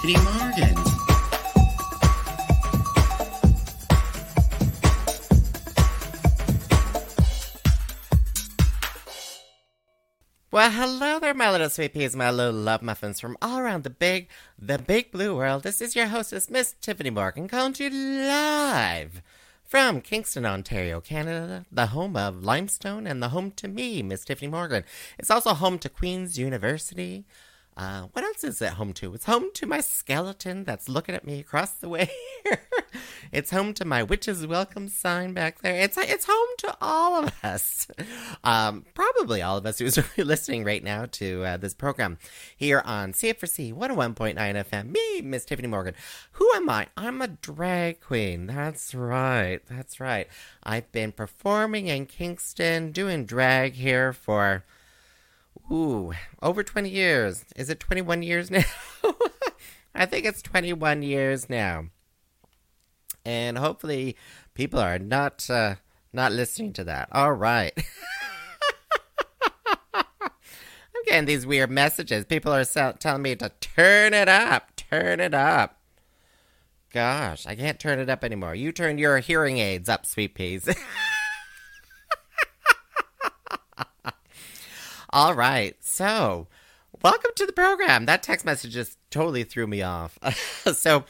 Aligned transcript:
Tyffanie 0.00 0.24
Morgan. 0.24 0.74
Well, 10.52 10.70
hello 10.70 11.18
there, 11.20 11.34
my 11.34 11.50
little 11.50 11.68
sweet 11.68 11.92
peas, 11.92 12.16
my 12.16 12.30
little 12.30 12.52
love 12.52 12.82
muffins 12.82 13.20
from 13.20 13.36
all 13.42 13.58
around 13.58 13.84
the 13.84 13.90
big, 13.90 14.28
the 14.58 14.78
big 14.78 15.12
blue 15.12 15.36
world. 15.36 15.62
This 15.64 15.80
is 15.80 15.94
your 15.94 16.06
hostess, 16.06 16.48
Miss 16.50 16.74
Tyffanie 16.80 17.12
Morgan, 17.12 17.46
calling 17.46 17.74
you 17.78 17.90
live 17.90 19.22
from 19.64 20.00
Kingston, 20.00 20.46
Ontario, 20.46 21.00
Canada, 21.00 21.66
the 21.70 21.86
home 21.86 22.16
of 22.16 22.42
limestone 22.42 23.06
and 23.06 23.22
the 23.22 23.28
home 23.28 23.50
to 23.52 23.68
me, 23.68 24.02
Miss 24.02 24.24
Tyffanie 24.24 24.50
Morgan. 24.50 24.84
It's 25.18 25.30
also 25.30 25.52
home 25.52 25.78
to 25.78 25.88
Queen's 25.88 26.38
University. 26.38 27.26
Uh, 27.80 28.02
what 28.12 28.22
else 28.22 28.44
is 28.44 28.60
it 28.60 28.74
home 28.74 28.92
to? 28.92 29.14
It's 29.14 29.24
home 29.24 29.50
to 29.54 29.64
my 29.64 29.80
skeleton 29.80 30.64
that's 30.64 30.86
looking 30.86 31.14
at 31.14 31.24
me 31.24 31.40
across 31.40 31.70
the 31.70 31.88
way 31.88 32.10
it's 33.32 33.50
home 33.50 33.72
to 33.72 33.86
my 33.86 34.02
witch's 34.02 34.46
welcome 34.46 34.86
sign 34.86 35.32
back 35.32 35.62
there. 35.62 35.76
It's 35.76 35.96
it's 35.96 36.26
home 36.26 36.48
to 36.58 36.76
all 36.82 37.24
of 37.24 37.32
us. 37.42 37.86
Um, 38.44 38.84
probably 38.92 39.40
all 39.40 39.56
of 39.56 39.64
us 39.64 39.78
who's 39.78 39.98
listening 40.18 40.62
right 40.62 40.84
now 40.84 41.06
to 41.12 41.42
uh, 41.42 41.56
this 41.56 41.72
program 41.72 42.18
here 42.54 42.82
on 42.84 43.14
CFRC 43.14 43.72
101.9 43.72 44.34
FM. 44.36 44.90
Me, 44.90 45.22
Miss 45.22 45.46
Tyffanie 45.46 45.70
Morgan. 45.70 45.94
Who 46.32 46.50
am 46.54 46.68
I? 46.68 46.88
I'm 46.98 47.22
a 47.22 47.28
drag 47.28 48.02
queen. 48.02 48.46
That's 48.46 48.94
right. 48.94 49.60
That's 49.70 49.98
right. 49.98 50.28
I've 50.62 50.92
been 50.92 51.12
performing 51.12 51.86
in 51.86 52.04
Kingston, 52.04 52.92
doing 52.92 53.24
drag 53.24 53.72
here 53.72 54.12
for 54.12 54.64
Ooh, 55.72 56.12
over 56.42 56.64
20 56.64 56.88
years. 56.88 57.44
Is 57.54 57.70
it 57.70 57.78
21 57.78 58.22
years 58.22 58.50
now? 58.50 58.64
I 59.94 60.06
think 60.06 60.26
it's 60.26 60.42
21 60.42 61.02
years 61.02 61.48
now. 61.48 61.86
And 63.24 63.58
hopefully 63.58 64.16
people 64.54 64.80
are 64.80 64.98
not 64.98 65.48
uh, 65.48 65.76
not 66.12 66.32
listening 66.32 66.72
to 66.74 66.84
that. 66.84 67.08
All 67.12 67.32
right. 67.32 67.72
I'm 69.94 71.04
getting 71.06 71.26
these 71.26 71.46
weird 71.46 71.70
messages. 71.70 72.24
People 72.24 72.52
are 72.52 72.64
telling 72.64 73.22
me 73.22 73.36
to 73.36 73.50
turn 73.60 74.14
it 74.14 74.28
up, 74.28 74.74
turn 74.76 75.20
it 75.20 75.34
up. 75.34 75.76
Gosh, 76.92 77.46
I 77.46 77.54
can't 77.54 77.78
turn 77.78 78.00
it 78.00 78.10
up 78.10 78.24
anymore. 78.24 78.56
You 78.56 78.72
turn 78.72 78.98
your 78.98 79.18
hearing 79.18 79.58
aids 79.58 79.88
up, 79.88 80.04
sweet 80.04 80.34
peas. 80.34 80.68
All 85.12 85.34
right. 85.34 85.76
So, 85.80 86.46
welcome 87.02 87.32
to 87.34 87.44
the 87.44 87.52
program. 87.52 88.06
That 88.06 88.22
text 88.22 88.46
message 88.46 88.72
just 88.72 88.96
totally 89.10 89.42
threw 89.42 89.66
me 89.66 89.82
off. 89.82 90.16
so, 90.72 91.04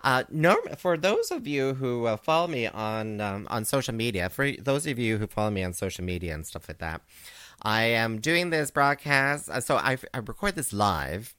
uh, 0.00 0.24
norm- 0.28 0.74
for 0.76 0.96
those 0.96 1.30
of 1.30 1.46
you 1.46 1.74
who 1.74 2.06
uh, 2.06 2.16
follow 2.16 2.48
me 2.48 2.66
on 2.66 3.20
um, 3.20 3.46
on 3.48 3.64
social 3.64 3.94
media, 3.94 4.28
for 4.28 4.50
those 4.50 4.88
of 4.88 4.98
you 4.98 5.18
who 5.18 5.28
follow 5.28 5.52
me 5.52 5.62
on 5.62 5.72
social 5.72 6.04
media 6.04 6.34
and 6.34 6.44
stuff 6.44 6.68
like 6.68 6.78
that, 6.78 7.02
I 7.62 7.84
am 7.84 8.20
doing 8.20 8.50
this 8.50 8.72
broadcast. 8.72 9.48
Uh, 9.48 9.60
so 9.60 9.76
I, 9.76 9.98
I 10.12 10.18
record 10.18 10.56
this 10.56 10.72
live. 10.72 11.36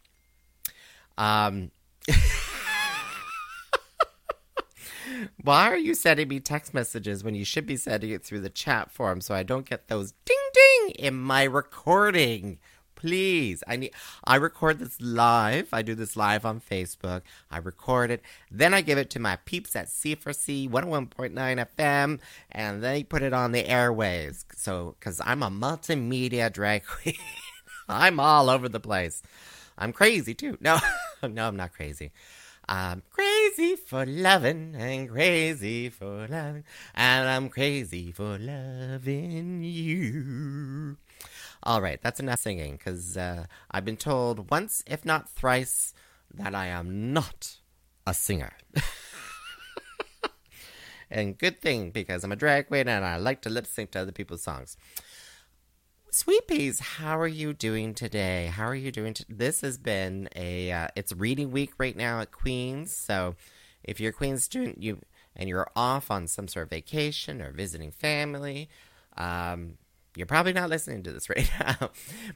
Um. 1.18 1.72
Why 5.42 5.70
are 5.70 5.78
you 5.78 5.94
sending 5.94 6.28
me 6.28 6.40
text 6.40 6.74
messages 6.74 7.24
when 7.24 7.36
you 7.36 7.46
should 7.46 7.66
be 7.66 7.78
sending 7.78 8.12
it 8.12 8.24
through 8.24 8.42
the 8.42 8.50
chat 8.50 8.92
form 8.92 9.22
so 9.22 9.36
I 9.36 9.44
don't 9.44 9.70
get 9.70 9.88
those 9.88 10.14
ding 10.26 10.38
ding 10.54 10.92
in 10.92 11.16
my 11.16 11.44
recording? 11.44 12.60
Please, 12.96 13.62
I 13.68 13.76
need. 13.76 13.92
I 14.24 14.38
record 14.38 14.80
this 14.80 15.00
live. 15.02 15.68
I 15.74 15.82
do 15.82 15.96
this 15.96 16.16
live 16.16 16.46
on 16.46 16.62
Facebook. 16.62 17.22
I 17.52 17.58
record 17.58 18.10
it, 18.10 18.22
then 18.50 18.74
I 18.74 18.82
give 18.82 18.98
it 18.98 19.10
to 19.12 19.20
my 19.20 19.36
peeps 19.46 19.76
at 19.76 19.88
CFRC 19.88 20.70
101.9 20.70 21.34
FM, 21.78 22.20
and 22.52 22.82
they 22.82 23.04
put 23.04 23.22
it 23.22 23.34
on 23.34 23.52
the 23.52 23.64
airwaves. 23.64 24.46
So, 24.56 24.96
because 25.00 25.22
I'm 25.24 25.44
a 25.44 25.52
multimedia 25.52 26.52
drag 26.52 26.86
queen, 26.86 27.16
I'm 27.90 28.20
all 28.20 28.50
over 28.50 28.70
the 28.70 28.80
place. 28.80 29.22
I'm 29.78 29.92
crazy 29.92 30.34
too. 30.34 30.58
No, 30.62 30.80
no, 31.28 31.48
I'm 31.48 31.58
not 31.58 31.74
crazy. 31.74 32.12
I'm 32.68 33.04
crazy 33.12 33.76
for 33.76 34.06
loving 34.06 34.76
and 34.76 35.10
crazy 35.10 35.90
for 35.90 36.28
loving, 36.28 36.64
and 36.96 37.30
I'm 37.30 37.50
crazy 37.50 38.12
for 38.12 38.40
loving 38.40 39.62
you. 39.64 40.98
All 41.62 41.82
right, 41.82 42.02
that's 42.02 42.20
enough 42.20 42.40
singing 42.40 42.74
because 42.74 43.18
uh, 43.18 43.46
I've 43.70 43.86
been 43.86 43.98
told 43.98 44.50
once, 44.50 44.84
if 44.88 45.06
not 45.06 45.30
thrice, 45.30 45.94
that 46.34 46.56
I 46.56 46.68
am 46.68 47.14
not 47.14 47.58
a 48.08 48.14
singer. 48.14 48.54
and 51.12 51.38
good 51.38 51.62
thing 51.62 51.92
because 51.92 52.24
I'm 52.24 52.32
a 52.32 52.36
drag 52.36 52.68
queen 52.68 52.88
and 52.88 53.06
I 53.06 53.18
like 53.18 53.42
to 53.44 53.50
lip 53.50 53.68
sync 53.68 53.92
to 53.92 54.02
other 54.02 54.12
people's 54.12 54.44
songs. 54.44 54.76
Sweet 56.16 56.48
Peas, 56.48 56.80
how 56.80 57.20
are 57.20 57.28
you 57.28 57.52
doing 57.52 57.94
today? 57.94 58.46
How 58.46 58.64
are 58.68 58.74
you 58.74 58.90
doing? 58.90 59.18
This 59.28 59.60
has 59.60 59.78
been 59.78 60.30
a 60.34 60.72
uh, 60.72 60.88
it's 60.96 61.12
reading 61.12 61.52
week 61.52 61.74
right 61.78 61.94
now 61.94 62.22
at 62.22 62.32
Queens. 62.32 62.96
So 62.96 63.36
if 63.84 64.00
you're 64.00 64.12
a 64.12 64.14
Queens 64.14 64.42
student, 64.42 64.82
you 64.82 65.02
and 65.36 65.50
you're 65.50 65.70
off 65.76 66.10
on 66.10 66.28
some 66.28 66.48
sort 66.48 66.68
of 66.68 66.70
vacation 66.70 67.42
or 67.42 67.52
visiting 67.52 67.92
family, 67.92 68.70
um, 69.18 69.74
you're 70.16 70.26
probably 70.26 70.54
not 70.54 70.70
listening 70.70 71.04
to 71.04 71.12
this 71.12 71.30
right 71.36 71.52
now. 71.60 71.90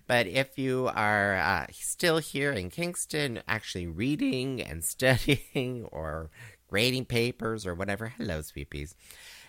but 0.07 0.27
if 0.27 0.59
you 0.59 0.89
are 0.93 1.37
uh, 1.37 1.67
still 1.71 2.17
here 2.17 2.51
in 2.51 2.69
Kingston, 2.69 3.41
actually 3.47 3.87
reading 3.87 4.61
and 4.61 4.83
studying 4.93 5.85
or 5.89 6.29
grading 6.67 7.05
papers 7.05 7.65
or 7.65 7.75
whatever, 7.75 8.09
hello, 8.17 8.41
Sweet 8.41 8.71
Peas. 8.71 8.93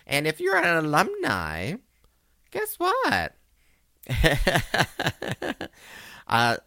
And 0.07 0.25
if 0.25 0.39
you're 0.39 0.55
an 0.55 0.85
alumni, 0.85 1.73
guess 2.49 2.75
what? 2.75 3.35
uh, 6.27 6.57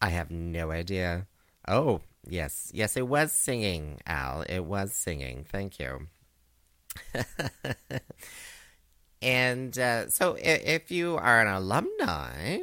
I 0.00 0.08
have 0.08 0.30
no 0.30 0.70
idea. 0.70 1.26
Oh, 1.68 2.00
yes. 2.26 2.70
Yes, 2.74 2.96
it 2.96 3.08
was 3.08 3.32
singing, 3.32 4.00
Al. 4.06 4.42
It 4.42 4.60
was 4.60 4.92
singing. 4.92 5.46
Thank 5.48 5.78
you. 5.78 6.08
and 9.22 9.78
uh, 9.78 10.08
so 10.08 10.34
if, 10.34 10.62
if 10.64 10.90
you 10.90 11.16
are 11.16 11.40
an 11.40 11.48
alumni, 11.48 12.60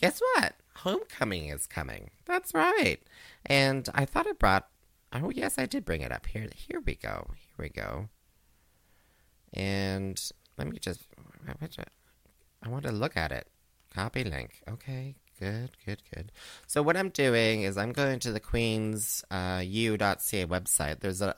guess 0.00 0.20
what? 0.34 0.54
Homecoming 0.76 1.48
is 1.48 1.66
coming. 1.66 2.10
That's 2.26 2.54
right. 2.54 2.98
And 3.44 3.88
I 3.94 4.04
thought 4.04 4.26
I 4.26 4.32
brought. 4.32 4.68
Oh, 5.12 5.30
yes, 5.30 5.58
I 5.58 5.66
did 5.66 5.84
bring 5.84 6.02
it 6.02 6.12
up. 6.12 6.26
Here, 6.26 6.48
here 6.54 6.82
we 6.84 6.94
go. 6.94 7.28
Here 7.36 7.54
we 7.58 7.68
go. 7.70 8.08
And 9.54 10.20
let 10.58 10.68
me 10.68 10.78
just. 10.78 11.06
I 12.66 12.68
want 12.68 12.84
to 12.84 12.92
look 12.92 13.16
at 13.16 13.30
it. 13.30 13.46
Copy 13.94 14.24
link. 14.24 14.60
Okay, 14.68 15.14
good, 15.38 15.70
good, 15.84 16.02
good. 16.12 16.32
So 16.66 16.82
what 16.82 16.96
I'm 16.96 17.10
doing 17.10 17.62
is 17.62 17.78
I'm 17.78 17.92
going 17.92 18.18
to 18.20 18.32
the 18.32 18.40
Queens 18.40 19.24
uh, 19.30 19.60
website. 19.60 20.98
There's 20.98 21.22
a 21.22 21.36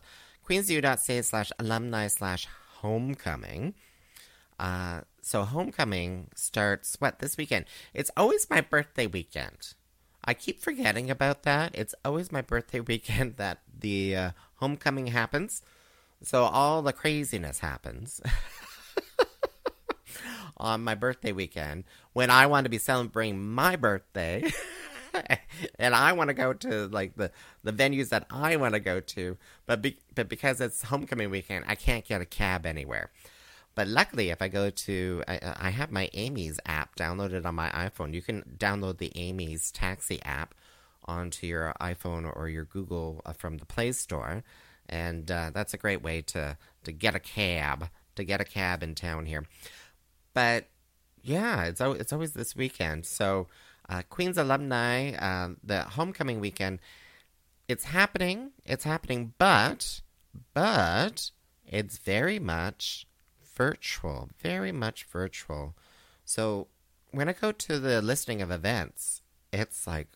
queensu.ca 0.48 1.22
slash 1.22 1.52
alumni 1.58 2.06
slash 2.06 2.46
homecoming. 2.78 3.74
Uh, 4.58 5.02
so 5.20 5.44
homecoming 5.44 6.28
starts 6.34 6.96
what 6.98 7.18
this 7.18 7.36
weekend? 7.36 7.66
It's 7.92 8.10
always 8.16 8.48
my 8.48 8.62
birthday 8.62 9.06
weekend. 9.06 9.74
I 10.24 10.32
keep 10.32 10.62
forgetting 10.62 11.10
about 11.10 11.42
that. 11.42 11.74
It's 11.74 11.94
always 12.06 12.32
my 12.32 12.40
birthday 12.40 12.80
weekend 12.92 13.36
that 13.36 13.58
the 13.78 14.16
uh, 14.16 14.30
homecoming 14.54 15.08
happens. 15.08 15.62
So 16.22 16.44
all 16.44 16.80
the 16.80 16.94
craziness 16.94 17.58
happens. 17.58 18.22
on 20.58 20.84
my 20.84 20.94
birthday 20.94 21.32
weekend 21.32 21.84
when 22.12 22.30
I 22.30 22.46
want 22.46 22.64
to 22.64 22.70
be 22.70 22.78
celebrating 22.78 23.40
my 23.46 23.76
birthday. 23.76 24.44
and 25.78 25.94
I 25.94 26.12
want 26.12 26.28
to 26.28 26.34
go 26.34 26.52
to 26.52 26.88
like 26.88 27.16
the, 27.16 27.30
the 27.62 27.72
venues 27.72 28.10
that 28.10 28.26
I 28.30 28.56
want 28.56 28.74
to 28.74 28.80
go 28.80 29.00
to, 29.00 29.36
but 29.66 29.82
be, 29.82 29.98
but 30.14 30.28
because 30.28 30.60
it's 30.60 30.82
homecoming 30.82 31.30
weekend, 31.30 31.64
I 31.68 31.74
can't 31.74 32.04
get 32.04 32.20
a 32.20 32.26
cab 32.26 32.66
anywhere. 32.66 33.10
But 33.74 33.86
luckily, 33.86 34.30
if 34.30 34.42
I 34.42 34.48
go 34.48 34.70
to, 34.70 35.22
I, 35.28 35.54
I 35.56 35.70
have 35.70 35.92
my 35.92 36.10
Amey's 36.12 36.58
app 36.66 36.96
downloaded 36.96 37.46
on 37.46 37.54
my 37.54 37.70
iPhone. 37.70 38.12
You 38.12 38.22
can 38.22 38.42
download 38.58 38.98
the 38.98 39.12
Amey's 39.16 39.70
Taxi 39.70 40.20
app 40.24 40.54
onto 41.04 41.46
your 41.46 41.72
iPhone 41.80 42.30
or 42.36 42.48
your 42.48 42.64
Google 42.64 43.22
uh, 43.24 43.32
from 43.32 43.58
the 43.58 43.64
Play 43.64 43.92
Store, 43.92 44.42
and 44.88 45.30
uh, 45.30 45.50
that's 45.54 45.74
a 45.74 45.78
great 45.78 46.02
way 46.02 46.22
to 46.22 46.56
to 46.84 46.92
get 46.92 47.14
a 47.14 47.20
cab 47.20 47.88
to 48.18 48.24
get 48.24 48.40
a 48.40 48.44
cab 48.44 48.82
in 48.82 48.94
town 48.94 49.26
here. 49.26 49.46
But 50.38 50.68
yeah, 51.20 51.64
it's 51.64 51.80
it's 51.80 52.12
always 52.12 52.32
this 52.32 52.54
weekend. 52.54 53.06
So 53.06 53.48
uh, 53.88 54.02
Queens 54.08 54.38
alumni, 54.38 55.14
uh, 55.14 55.54
the 55.64 55.82
homecoming 55.82 56.38
weekend, 56.38 56.78
it's 57.66 57.86
happening. 57.86 58.52
It's 58.64 58.84
happening, 58.84 59.34
but 59.36 60.00
but 60.54 61.32
it's 61.66 61.98
very 61.98 62.38
much 62.38 63.04
virtual, 63.56 64.28
very 64.38 64.70
much 64.70 65.02
virtual. 65.10 65.74
So 66.24 66.68
when 67.10 67.28
I 67.28 67.32
go 67.32 67.50
to 67.50 67.80
the 67.80 68.00
listing 68.00 68.40
of 68.40 68.52
events, 68.52 69.22
it's 69.52 69.88
like 69.88 70.06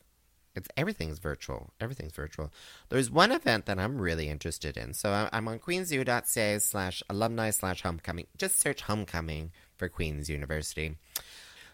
it's 0.55 0.69
everything's 0.77 1.19
virtual. 1.19 1.73
Everything's 1.81 2.13
virtual. 2.13 2.53
There's 2.91 3.11
one 3.11 3.33
event 3.33 3.67
that 3.67 3.81
I'm 3.81 4.01
really 4.01 4.29
interested 4.29 4.77
in. 4.77 4.95
So 4.95 5.29
I'm 5.33 5.49
on 5.49 5.59
queensu.ca 5.59 6.61
slash 6.61 7.03
alumni 7.11 7.51
slash 7.51 7.83
homecoming. 7.83 8.29
Just 8.37 8.61
search 8.61 8.83
homecoming 8.83 9.51
for 9.83 9.89
Queen's 9.89 10.31
University. 10.31 10.97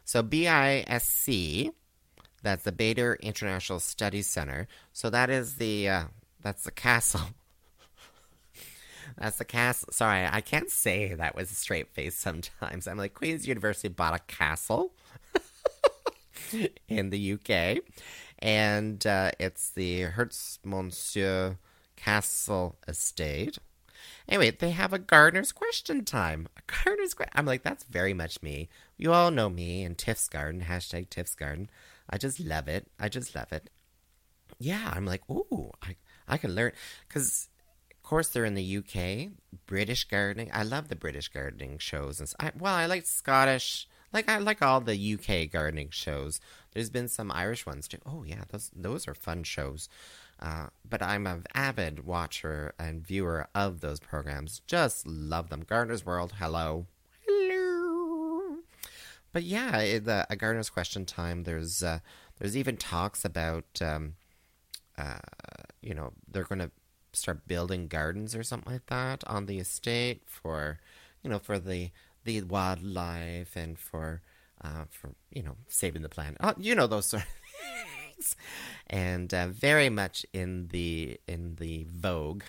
So 0.07 0.23
BISC, 0.23 1.71
that's 2.43 2.65
the 2.65 2.73
Bader 2.73 3.19
International 3.21 3.81
Studies 3.81 4.27
Center. 4.27 4.67
So 4.95 5.11
that 5.11 5.29
is 5.29 5.57
the 5.57 5.91
uh, 5.91 6.05
that's 6.41 6.65
the 6.65 6.71
castle. 6.71 7.21
that's 9.19 9.37
the 9.37 9.45
castle. 9.45 9.91
Sorry, 9.93 10.27
I 10.27 10.41
can't 10.41 10.71
say 10.71 11.13
that 11.13 11.37
with 11.37 11.51
a 11.51 11.55
straight 11.55 11.91
face 11.91 12.15
sometimes. 12.15 12.89
I'm 12.89 12.97
like 12.97 13.13
Queen's 13.13 13.47
University 13.47 13.89
bought 13.89 14.15
a 14.15 14.21
castle 14.21 14.95
in 16.89 17.11
the 17.11 17.35
UK 17.35 17.83
and 18.39 19.07
uh, 19.07 19.33
it's 19.39 19.69
the 19.69 20.05
Herstmonceux 20.05 21.59
Castle 21.97 22.77
Estate. 22.89 23.59
Anyway, 24.29 24.51
they 24.51 24.71
have 24.71 24.93
a 24.93 24.99
gardener's 24.99 25.53
question 25.53 26.05
time. 26.05 26.49
A 26.57 26.85
gardener's 26.85 27.15
question. 27.15 27.33
I'm 27.35 27.47
like, 27.47 27.63
that's 27.63 27.85
very 27.85 28.13
much 28.13 28.43
me. 28.43 28.69
You 28.97 29.13
all 29.13 29.31
know 29.31 29.49
me 29.49 29.83
and 29.85 29.97
Tiff's 29.97 30.29
Garden, 30.29 30.63
hashtag 30.69 31.09
Tiff's 31.09 31.35
Garden. 31.35 31.71
I 32.11 32.19
just 32.19 32.39
love 32.39 32.69
it. 32.69 32.89
I 32.99 33.09
just 33.09 33.35
love 33.35 33.53
it. 33.53 33.71
Yeah, 34.59 34.93
I'm 34.95 35.07
like, 35.07 35.23
ooh, 35.31 35.71
I, 35.83 35.97
I 36.27 36.37
can 36.37 36.55
learn. 36.55 36.73
Because, 37.07 37.49
of 37.91 38.03
course, 38.03 38.29
they're 38.29 38.45
in 38.45 38.55
the 38.55 38.77
UK. 38.79 39.31
British 39.67 40.05
gardening. 40.05 40.51
I 40.53 40.63
love 40.63 40.89
the 40.89 40.97
British 40.97 41.29
gardening 41.29 41.79
shows. 41.79 42.21
And 42.21 42.31
I, 42.39 42.53
Well, 42.59 42.75
I 42.75 42.87
like 42.87 43.07
Scottish. 43.07 43.89
Like, 44.13 44.29
I 44.29 44.39
like 44.39 44.63
all 44.63 44.81
the 44.81 45.15
UK 45.15 45.51
gardening 45.51 45.89
shows. 45.91 46.41
There's 46.73 46.91
been 46.91 47.09
some 47.09 47.31
Irish 47.33 47.67
ones 47.67 47.89
too. 47.89 47.99
Oh 48.07 48.25
yeah, 48.25 48.45
those 48.51 48.71
those 48.75 49.09
are 49.09 49.15
fun 49.15 49.43
shows. 49.43 49.89
Uh, 50.41 50.69
but 50.89 51.03
I'm 51.03 51.27
an 51.27 51.45
avid 51.55 52.07
watcher 52.07 52.73
and 52.79 53.05
viewer 53.05 53.49
of 53.55 53.81
those 53.81 53.99
programs. 53.99 54.61
Just 54.67 55.07
love 55.07 55.49
them. 55.49 55.65
Gardener's 55.67 56.07
World, 56.07 56.35
hello, 56.39 56.87
hello. 57.27 58.59
But 59.33 59.43
yeah, 59.43 59.99
the 59.99 60.27
a 60.31 60.37
Gardener's 60.37 60.71
Question 60.71 61.05
Time. 61.05 61.43
There's 61.43 61.83
uh, 61.83 61.99
there's 62.39 62.57
even 62.57 62.77
talks 62.77 63.25
about 63.25 63.83
um, 63.83 64.15
uh, 64.97 65.19
you 65.83 65.95
know 65.95 66.13
they're 66.31 66.45
going 66.45 66.61
to 66.61 66.71
start 67.13 67.49
building 67.49 67.89
gardens 67.89 68.35
or 68.35 68.43
something 68.43 68.73
like 68.73 68.87
that 68.87 69.25
on 69.27 69.47
the 69.47 69.59
estate 69.59 70.23
for 70.27 70.79
you 71.23 71.31
know 71.31 71.39
for 71.39 71.59
the 71.59 71.91
the 72.25 72.43
wildlife 72.43 73.57
and 73.57 73.79
for 73.79 74.23
uh, 74.63 74.85
for 74.91 75.11
you 75.33 75.43
know 75.43 75.57
saving 75.67 76.03
the 76.03 76.09
planet. 76.09 76.37
Oh, 76.41 76.55
you 76.59 76.75
know 76.75 76.87
those 76.87 77.07
sort 77.07 77.23
of 77.25 77.29
things, 78.19 78.37
and 78.89 79.33
uh, 79.33 79.49
very 79.49 79.89
much 79.89 80.27
in 80.33 80.69
the 80.69 81.19
in 81.27 81.57
the 81.57 81.87
vogue, 81.91 82.45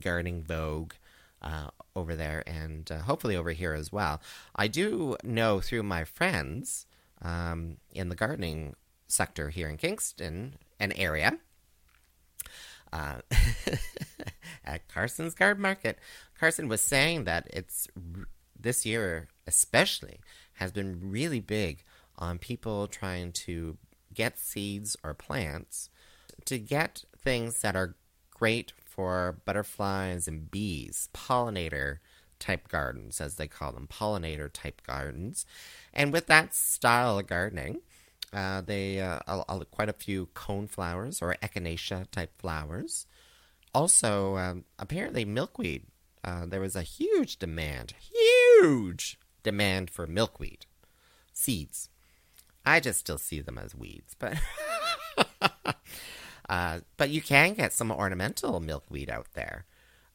gardening 0.00 0.42
vogue. 0.42 0.92
Uh, 1.40 1.70
over 1.96 2.14
there 2.14 2.44
and 2.46 2.92
uh, 2.92 2.98
hopefully 2.98 3.34
over 3.34 3.50
here 3.50 3.74
as 3.74 3.90
well. 3.90 4.22
I 4.54 4.68
do 4.68 5.16
know 5.24 5.58
through 5.58 5.82
my 5.82 6.04
friends 6.04 6.86
um, 7.20 7.78
in 7.90 8.10
the 8.10 8.14
gardening 8.14 8.76
sector 9.08 9.50
here 9.50 9.68
in 9.68 9.76
Kingston, 9.76 10.54
an 10.78 10.92
area, 10.92 11.38
uh, 12.92 13.22
at 14.64 14.86
Carson's 14.88 15.34
Garden 15.34 15.62
Market. 15.62 15.98
Carson 16.38 16.68
was 16.68 16.80
saying 16.80 17.24
that 17.24 17.48
it's 17.52 17.88
this 18.58 18.86
year, 18.86 19.28
especially, 19.46 20.20
has 20.54 20.70
been 20.70 21.10
really 21.10 21.40
big 21.40 21.82
on 22.18 22.38
people 22.38 22.86
trying 22.86 23.32
to 23.32 23.76
get 24.14 24.38
seeds 24.38 24.96
or 25.02 25.14
plants 25.14 25.90
to 26.44 26.58
get 26.58 27.04
things 27.16 27.60
that 27.60 27.76
are 27.76 27.96
great 28.30 28.72
for 28.84 29.40
butterflies 29.44 30.28
and 30.28 30.50
bees, 30.50 31.08
pollinator 31.14 31.98
type 32.38 32.68
gardens, 32.68 33.20
as 33.20 33.36
they 33.36 33.46
call 33.46 33.72
them, 33.72 33.86
pollinator 33.86 34.52
type 34.52 34.82
gardens. 34.86 35.46
And 35.94 36.12
with 36.12 36.26
that 36.26 36.54
style 36.54 37.18
of 37.18 37.26
gardening, 37.26 37.80
uh, 38.32 38.62
they 38.62 39.00
uh, 39.00 39.20
quite 39.70 39.88
a 39.88 39.94
few 39.94 40.26
cone 40.34 40.66
flowers 40.66 41.22
or 41.22 41.36
echinacea 41.42 42.10
type 42.10 42.32
flowers. 42.38 43.06
Also, 43.74 44.36
um, 44.36 44.64
apparently 44.78 45.24
milkweed. 45.24 45.84
Uh, 46.24 46.46
there 46.46 46.60
was 46.60 46.76
a 46.76 46.82
huge 46.82 47.38
demand, 47.38 47.94
huge 48.00 49.18
demand 49.42 49.90
for 49.90 50.06
milkweed 50.06 50.66
seeds. 51.32 51.88
I 52.64 52.80
just 52.80 53.00
still 53.00 53.18
see 53.18 53.40
them 53.40 53.58
as 53.58 53.74
weeds, 53.74 54.14
but 54.18 54.38
uh, 56.48 56.80
but 56.96 57.10
you 57.10 57.20
can 57.20 57.54
get 57.54 57.72
some 57.72 57.90
ornamental 57.90 58.60
milkweed 58.60 59.10
out 59.10 59.26
there, 59.34 59.64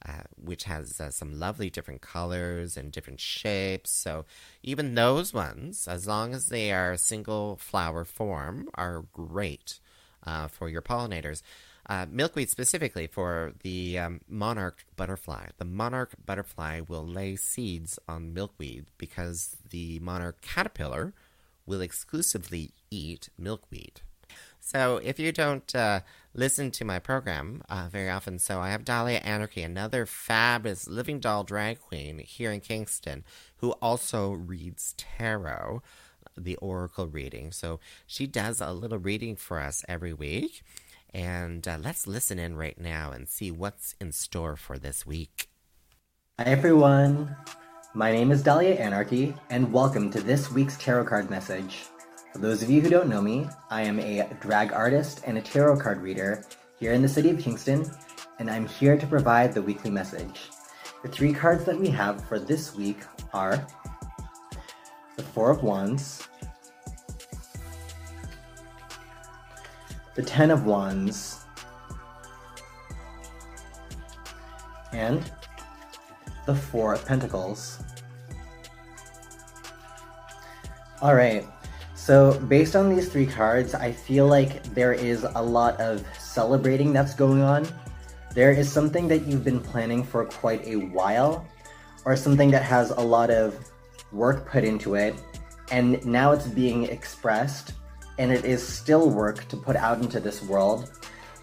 uh, 0.06 0.22
which 0.42 0.64
has 0.64 1.00
uh, 1.00 1.10
some 1.10 1.38
lovely 1.38 1.70
different 1.70 2.00
colors 2.00 2.76
and 2.76 2.90
different 2.90 3.20
shapes. 3.20 3.90
So 3.90 4.24
even 4.62 4.94
those 4.94 5.34
ones, 5.34 5.86
as 5.86 6.06
long 6.06 6.34
as 6.34 6.46
they 6.46 6.72
are 6.72 6.96
single 6.96 7.56
flower 7.56 8.04
form, 8.04 8.68
are 8.74 9.04
great 9.12 9.78
uh, 10.24 10.48
for 10.48 10.68
your 10.68 10.82
pollinators 10.82 11.42
uh, 11.88 12.06
milkweed 12.10 12.50
specifically 12.50 13.06
for 13.06 13.54
the 13.62 13.98
um, 13.98 14.20
monarch 14.28 14.84
butterfly. 14.96 15.46
The 15.56 15.64
monarch 15.64 16.12
butterfly 16.24 16.82
will 16.86 17.06
lay 17.06 17.36
seeds 17.36 17.98
on 18.06 18.34
milkweed 18.34 18.86
because 18.98 19.56
the 19.70 19.98
monarch 20.00 20.40
caterpillar 20.42 21.14
will 21.68 21.80
exclusively 21.80 22.72
eat 22.90 23.28
milkweed. 23.38 24.00
So 24.60 25.00
if 25.02 25.18
you 25.18 25.32
don't 25.32 25.74
uh, 25.74 26.00
listen 26.34 26.70
to 26.72 26.84
my 26.84 26.98
program 26.98 27.62
uh, 27.68 27.88
very 27.90 28.10
often, 28.10 28.38
so 28.38 28.60
I 28.60 28.70
have 28.70 28.84
Dahlia 28.84 29.20
AnarchKey, 29.20 29.64
another 29.64 30.04
fabulous 30.04 30.86
living 30.88 31.20
doll 31.20 31.44
drag 31.44 31.80
queen 31.80 32.18
here 32.18 32.52
in 32.52 32.60
Kingston, 32.60 33.24
who 33.58 33.72
also 33.80 34.32
reads 34.32 34.94
tarot, 34.96 35.82
the 36.36 36.56
oracle 36.56 37.06
reading. 37.06 37.52
So 37.52 37.80
she 38.06 38.26
does 38.26 38.60
a 38.60 38.72
little 38.72 38.98
reading 38.98 39.36
for 39.36 39.60
us 39.60 39.84
every 39.88 40.12
week. 40.12 40.62
And 41.14 41.66
uh, 41.66 41.78
let's 41.82 42.06
listen 42.06 42.38
in 42.38 42.56
right 42.56 42.78
now 42.78 43.12
and 43.12 43.28
see 43.28 43.50
what's 43.50 43.94
in 44.00 44.12
store 44.12 44.56
for 44.56 44.78
this 44.78 45.06
week. 45.06 45.48
Hi, 46.38 46.44
everyone. 46.44 47.34
My 47.94 48.12
name 48.12 48.30
is 48.30 48.42
Dahlia 48.42 48.76
AnarchKey, 48.76 49.34
and 49.48 49.72
welcome 49.72 50.10
to 50.10 50.20
this 50.20 50.52
week's 50.52 50.76
tarot 50.76 51.06
card 51.06 51.30
message. 51.30 51.86
For 52.34 52.38
those 52.38 52.62
of 52.62 52.68
you 52.68 52.82
who 52.82 52.90
don't 52.90 53.08
know 53.08 53.22
me, 53.22 53.48
I 53.70 53.80
am 53.80 53.98
a 53.98 54.28
drag 54.40 54.74
artist 54.74 55.22
and 55.24 55.38
a 55.38 55.40
tarot 55.40 55.80
card 55.80 56.02
reader 56.02 56.44
here 56.78 56.92
in 56.92 57.00
the 57.00 57.08
city 57.08 57.30
of 57.30 57.38
Kingston, 57.38 57.90
and 58.38 58.50
I'm 58.50 58.68
here 58.68 58.98
to 58.98 59.06
provide 59.06 59.54
the 59.54 59.62
weekly 59.62 59.90
message. 59.90 60.50
The 61.02 61.08
three 61.08 61.32
cards 61.32 61.64
that 61.64 61.80
we 61.80 61.88
have 61.88 62.22
for 62.28 62.38
this 62.38 62.76
week 62.76 62.98
are 63.32 63.66
the 65.16 65.22
Four 65.22 65.50
of 65.50 65.62
Wands, 65.62 66.28
the 70.14 70.22
Ten 70.22 70.50
of 70.50 70.66
Wands, 70.66 71.38
and 74.92 75.32
the 76.48 76.54
Four 76.54 76.94
of 76.94 77.04
Pentacles. 77.04 77.78
Alright, 81.02 81.44
so 81.94 82.40
based 82.48 82.74
on 82.74 82.88
these 82.88 83.10
three 83.10 83.26
cards, 83.26 83.74
I 83.74 83.92
feel 83.92 84.26
like 84.26 84.64
there 84.72 84.94
is 84.94 85.26
a 85.34 85.42
lot 85.42 85.78
of 85.78 86.06
celebrating 86.18 86.94
that's 86.94 87.14
going 87.14 87.42
on. 87.42 87.68
There 88.34 88.50
is 88.50 88.72
something 88.72 89.08
that 89.08 89.26
you've 89.26 89.44
been 89.44 89.60
planning 89.60 90.02
for 90.02 90.24
quite 90.24 90.66
a 90.66 90.76
while, 90.76 91.46
or 92.06 92.16
something 92.16 92.50
that 92.52 92.62
has 92.62 92.92
a 92.92 93.00
lot 93.00 93.28
of 93.28 93.54
work 94.10 94.48
put 94.48 94.64
into 94.64 94.94
it, 94.94 95.14
and 95.70 96.02
now 96.06 96.32
it's 96.32 96.46
being 96.46 96.84
expressed 96.84 97.74
and 98.16 98.32
it 98.32 98.46
is 98.46 98.66
still 98.66 99.10
work 99.10 99.46
to 99.48 99.56
put 99.58 99.76
out 99.76 100.00
into 100.00 100.18
this 100.18 100.40
world. 100.42 100.90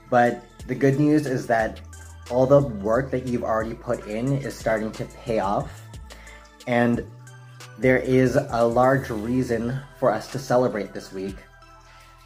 But 0.10 0.44
the 0.66 0.74
good 0.74 1.00
news 1.00 1.28
is 1.28 1.46
that 1.46 1.80
all 2.30 2.46
the 2.46 2.60
work 2.60 3.12
that 3.12 3.28
you've 3.28 3.44
already 3.44 3.76
put 3.76 4.08
in 4.08 4.34
is 4.34 4.56
starting 4.56 4.92
to 4.94 5.06
pay 5.06 5.40
off. 5.40 5.82
And 6.68 7.06
there 7.78 8.00
is 8.00 8.36
a 8.36 8.66
large 8.66 9.10
reason 9.10 9.80
for 10.00 10.12
us 10.12 10.32
to 10.32 10.40
celebrate 10.40 10.94
this 10.94 11.12
week. 11.12 11.36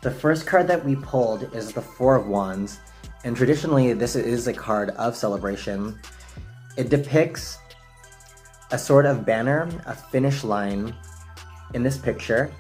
The 0.02 0.12
first 0.12 0.46
card 0.46 0.68
that 0.68 0.86
we 0.86 0.96
pulled 0.96 1.54
is 1.54 1.74
the 1.74 1.82
Four 1.82 2.16
of 2.16 2.28
Wands, 2.28 2.80
and 3.26 3.36
traditionally, 3.36 3.92
this 3.92 4.16
is 4.16 4.48
a 4.48 4.54
card 4.54 4.92
of 4.92 5.16
celebration. 5.16 6.00
It 6.78 6.90
depicts 6.90 7.58
a 8.72 8.78
sort 8.78 9.06
of 9.06 9.26
banner, 9.26 9.68
a 9.86 9.94
finish 9.94 10.44
line 10.46 10.96
in 11.74 11.84
this 11.84 11.98
picture, 11.98 12.54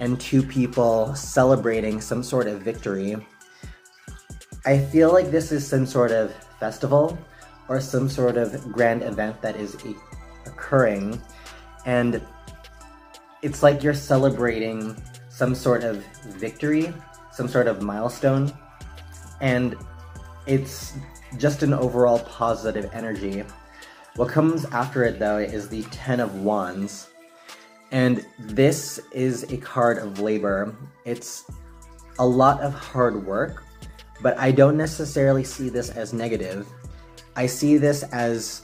and 0.00 0.20
two 0.20 0.42
people 0.42 1.14
celebrating 1.14 2.00
some 2.00 2.22
sort 2.22 2.48
of 2.48 2.60
victory. 2.60 3.16
I 4.66 4.78
feel 4.78 5.12
like 5.12 5.30
this 5.30 5.52
is 5.52 5.66
some 5.66 5.86
sort 5.86 6.10
of 6.10 6.34
festival 6.58 7.18
or 7.68 7.80
some 7.80 8.08
sort 8.08 8.36
of 8.36 8.72
grand 8.72 9.02
event 9.02 9.40
that 9.42 9.56
is 9.56 9.76
occurring, 10.46 11.20
and 11.84 12.20
it's 13.42 13.62
like 13.62 13.82
you're 13.82 13.94
celebrating 13.94 14.96
some 15.28 15.54
sort 15.54 15.84
of 15.84 16.04
victory, 16.26 16.92
some 17.32 17.46
sort 17.48 17.66
of 17.68 17.82
milestone. 17.82 18.52
and 19.40 19.76
it's 20.46 20.94
just 21.36 21.62
an 21.62 21.74
overall 21.74 22.18
positive 22.20 22.90
energy. 22.92 23.44
What 24.16 24.30
comes 24.30 24.64
after 24.66 25.04
it 25.04 25.18
though 25.18 25.38
is 25.38 25.68
the 25.68 25.82
Ten 25.84 26.20
of 26.20 26.34
Wands. 26.42 27.08
And 27.90 28.24
this 28.38 29.00
is 29.12 29.44
a 29.52 29.56
card 29.58 29.98
of 29.98 30.20
labor. 30.20 30.74
It's 31.04 31.44
a 32.18 32.26
lot 32.26 32.60
of 32.60 32.74
hard 32.74 33.24
work, 33.24 33.64
but 34.20 34.38
I 34.38 34.50
don't 34.50 34.76
necessarily 34.76 35.44
see 35.44 35.68
this 35.68 35.90
as 35.90 36.12
negative. 36.12 36.66
I 37.36 37.46
see 37.46 37.76
this 37.76 38.02
as 38.04 38.62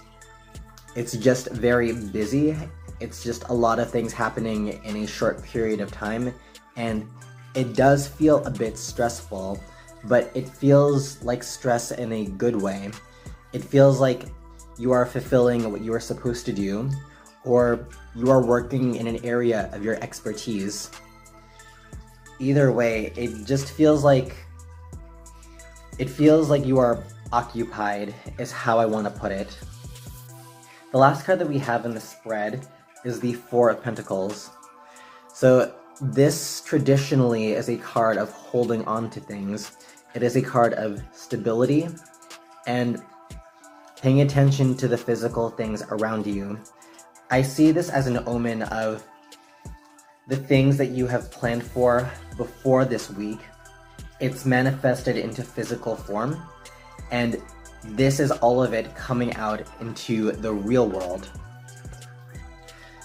it's 0.97 1.17
just 1.17 1.51
very 1.51 1.93
busy. 1.93 2.57
It's 3.01 3.23
just 3.23 3.45
a 3.49 3.53
lot 3.53 3.79
of 3.79 3.91
things 3.91 4.13
happening 4.13 4.81
in 4.85 4.97
a 4.97 5.07
short 5.07 5.43
period 5.43 5.81
of 5.81 5.91
time, 5.91 6.33
and 6.77 7.09
it 7.55 7.75
does 7.75 8.07
feel 8.07 8.45
a 8.45 8.51
bit 8.51 8.79
stressful, 8.79 9.61
but 10.05 10.31
it 10.35 10.49
feels 10.49 11.23
like 11.23 11.43
stress 11.43 11.91
in 11.93 12.13
a 12.13 12.27
good 12.27 12.61
way. 12.61 12.91
It 13.53 13.63
feels 13.63 14.01
like 14.01 14.27
you 14.79 14.93
are 14.93 15.07
fulfilling 15.07 15.71
what 15.71 15.81
you 15.81 15.93
are 15.93 16.01
supposed 16.01 16.47
to 16.47 16.53
do, 16.53 16.91
or 17.45 17.87
you 18.15 18.31
are 18.31 18.45
working 18.45 18.97
in 18.97 19.07
an 19.07 19.25
area 19.25 19.71
of 19.73 19.85
your 19.85 19.97
expertise. 20.03 20.91
Either 22.39 22.73
way, 22.73 23.13
it 23.17 23.45
just 23.45 23.71
feels 23.71 24.03
like 24.03 24.35
it 25.99 26.11
feels 26.11 26.51
like 26.51 26.65
you 26.67 26.79
are 26.79 27.03
occupied, 27.33 28.15
is 28.39 28.53
how 28.53 28.79
I 28.79 28.87
want 28.87 29.07
to 29.07 29.21
put 29.21 29.33
it. 29.33 29.59
The 30.93 30.99
last 30.99 31.25
card 31.25 31.39
that 31.41 31.49
we 31.49 31.59
have 31.59 31.85
in 31.85 31.95
the 31.95 32.01
spread 32.01 32.67
is 33.05 33.21
the 33.21 33.35
Four 33.35 33.71
of 33.71 33.83
Pentacles. 33.83 34.51
So, 35.33 35.75
this 36.01 36.63
traditionally 36.65 37.53
is 37.53 37.69
a 37.69 37.77
card 37.77 38.19
of 38.19 38.31
holding 38.31 38.85
on 38.85 39.11
to 39.11 39.21
things. 39.21 39.73
It 40.15 40.23
is 40.23 40.37
a 40.37 40.43
card 40.43 40.75
of 40.75 41.03
stability 41.13 41.89
and 42.67 43.01
paying 44.01 44.21
attention 44.21 44.77
to 44.77 44.89
the 44.89 44.99
physical 44.99 45.51
things 45.51 45.83
around 45.91 46.27
you. 46.27 46.59
I 47.31 47.43
see 47.43 47.73
this 47.73 47.91
as 47.91 48.07
an 48.07 48.23
omen 48.27 48.63
of 48.63 49.05
the 50.29 50.37
things 50.37 50.77
that 50.79 50.91
you 50.91 51.07
have 51.07 51.31
planned 51.31 51.63
for 51.63 52.11
before 52.37 52.85
this 52.85 53.11
week. 53.11 53.41
It's 54.25 54.47
manifested 54.47 55.19
into 55.19 55.43
physical 55.43 55.97
form, 55.97 56.43
and 57.11 57.43
this 57.85 58.21
is 58.21 58.31
all 58.31 58.63
of 58.63 58.73
it 58.73 58.97
coming 58.97 59.35
out 59.35 59.61
into 59.83 60.33
the 60.33 60.51
real 60.51 60.89
world. 60.89 61.29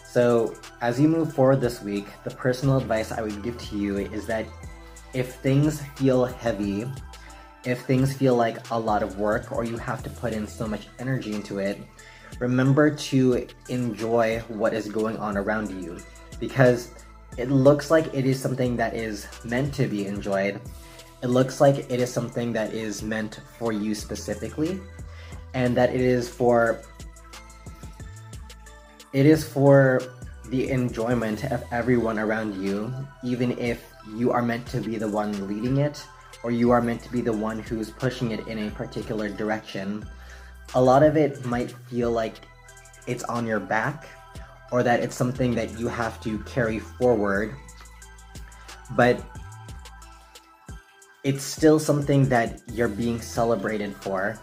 So, 0.06 0.56
as 0.80 0.98
you 0.98 1.10
move 1.10 1.34
forward 1.34 1.60
this 1.60 1.82
week, 1.82 2.08
the 2.24 2.30
personal 2.30 2.78
advice 2.78 3.12
I 3.12 3.22
would 3.22 3.44
give 3.44 3.58
to 3.58 3.76
you 3.76 3.98
is 3.98 4.28
that 4.28 4.46
if 5.14 5.36
things 5.42 5.82
feel 5.98 6.24
heavy, 6.24 6.90
if 7.66 7.82
things 7.82 8.14
feel 8.14 8.38
like 8.38 8.70
a 8.72 8.80
lot 8.80 9.04
of 9.04 9.20
work 9.20 9.52
or 9.52 9.66
you 9.66 9.76
have 9.76 10.02
to 10.04 10.10
put 10.10 10.32
in 10.32 10.48
so 10.48 10.70
much 10.70 10.88
energy 11.00 11.34
into 11.34 11.60
it, 11.60 11.82
remember 12.40 12.96
to 12.96 13.46
enjoy 13.68 14.40
what 14.48 14.74
is 14.74 14.88
going 14.88 15.18
on 15.18 15.36
around 15.36 15.70
you 15.84 15.98
because 16.40 16.92
it 17.36 17.52
looks 17.52 17.92
like 17.92 18.08
it 18.14 18.26
is 18.26 18.40
something 18.40 18.78
that 18.78 18.96
is 18.96 19.28
meant 19.44 19.74
to 19.74 19.86
be 19.86 20.06
enjoyed. 20.06 20.62
It 21.22 21.28
looks 21.28 21.60
like 21.60 21.92
it 21.92 22.00
is 22.00 22.12
something 22.12 22.54
that 22.54 22.74
is 22.74 23.04
meant 23.04 23.42
for 23.58 23.72
you 23.74 23.94
specifically 23.94 24.80
and 25.54 25.76
that 25.76 25.94
it 25.94 26.02
is 26.02 26.30
for 26.30 26.82
it 29.12 29.26
is 29.26 29.44
for 29.44 30.02
the 30.50 30.70
enjoyment 30.70 31.44
of 31.46 31.64
everyone 31.72 32.20
around 32.20 32.62
you, 32.62 32.94
even 33.24 33.58
if 33.58 33.84
you 34.16 34.32
are 34.32 34.42
meant 34.42 34.66
to 34.68 34.82
be 34.82 34.98
the 34.98 35.08
one 35.08 35.48
leading 35.48 35.78
it 35.78 36.04
or 36.44 36.52
you 36.52 36.72
are 36.72 36.82
meant 36.82 37.04
to 37.04 37.12
be 37.12 37.22
the 37.22 37.34
one 37.34 37.60
who's 37.60 37.90
pushing 37.90 38.32
it 38.32 38.48
in 38.48 38.68
a 38.68 38.72
particular 38.72 39.30
direction. 39.30 40.08
A 40.76 40.82
lot 40.82 41.04
of 41.04 41.18
it 41.18 41.44
might 41.46 41.72
feel 41.90 42.12
like 42.12 42.36
it's 43.08 43.24
on 43.24 43.46
your 43.46 43.60
back 43.60 44.08
or 44.72 44.84
that 44.84 45.02
it's 45.02 45.16
something 45.16 45.54
that 45.56 45.78
you 45.80 45.88
have 45.88 46.22
to 46.22 46.40
carry 46.40 46.80
forward, 46.80 47.56
but 48.96 49.22
it's 51.24 51.44
still 51.44 51.80
something 51.80 52.30
that 52.30 52.62
you're 52.72 52.88
being 52.88 53.22
celebrated 53.22 53.96
for. 53.96 54.40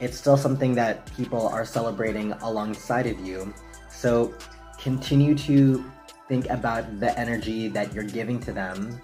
It's 0.00 0.18
still 0.18 0.36
something 0.36 0.74
that 0.74 1.06
people 1.14 1.48
are 1.48 1.64
celebrating 1.64 2.32
alongside 2.42 3.06
of 3.06 3.20
you. 3.20 3.52
So 3.90 4.34
continue 4.78 5.34
to 5.46 5.84
think 6.28 6.48
about 6.48 7.00
the 7.00 7.16
energy 7.18 7.68
that 7.68 7.92
you're 7.92 8.04
giving 8.04 8.40
to 8.40 8.52
them 8.52 9.00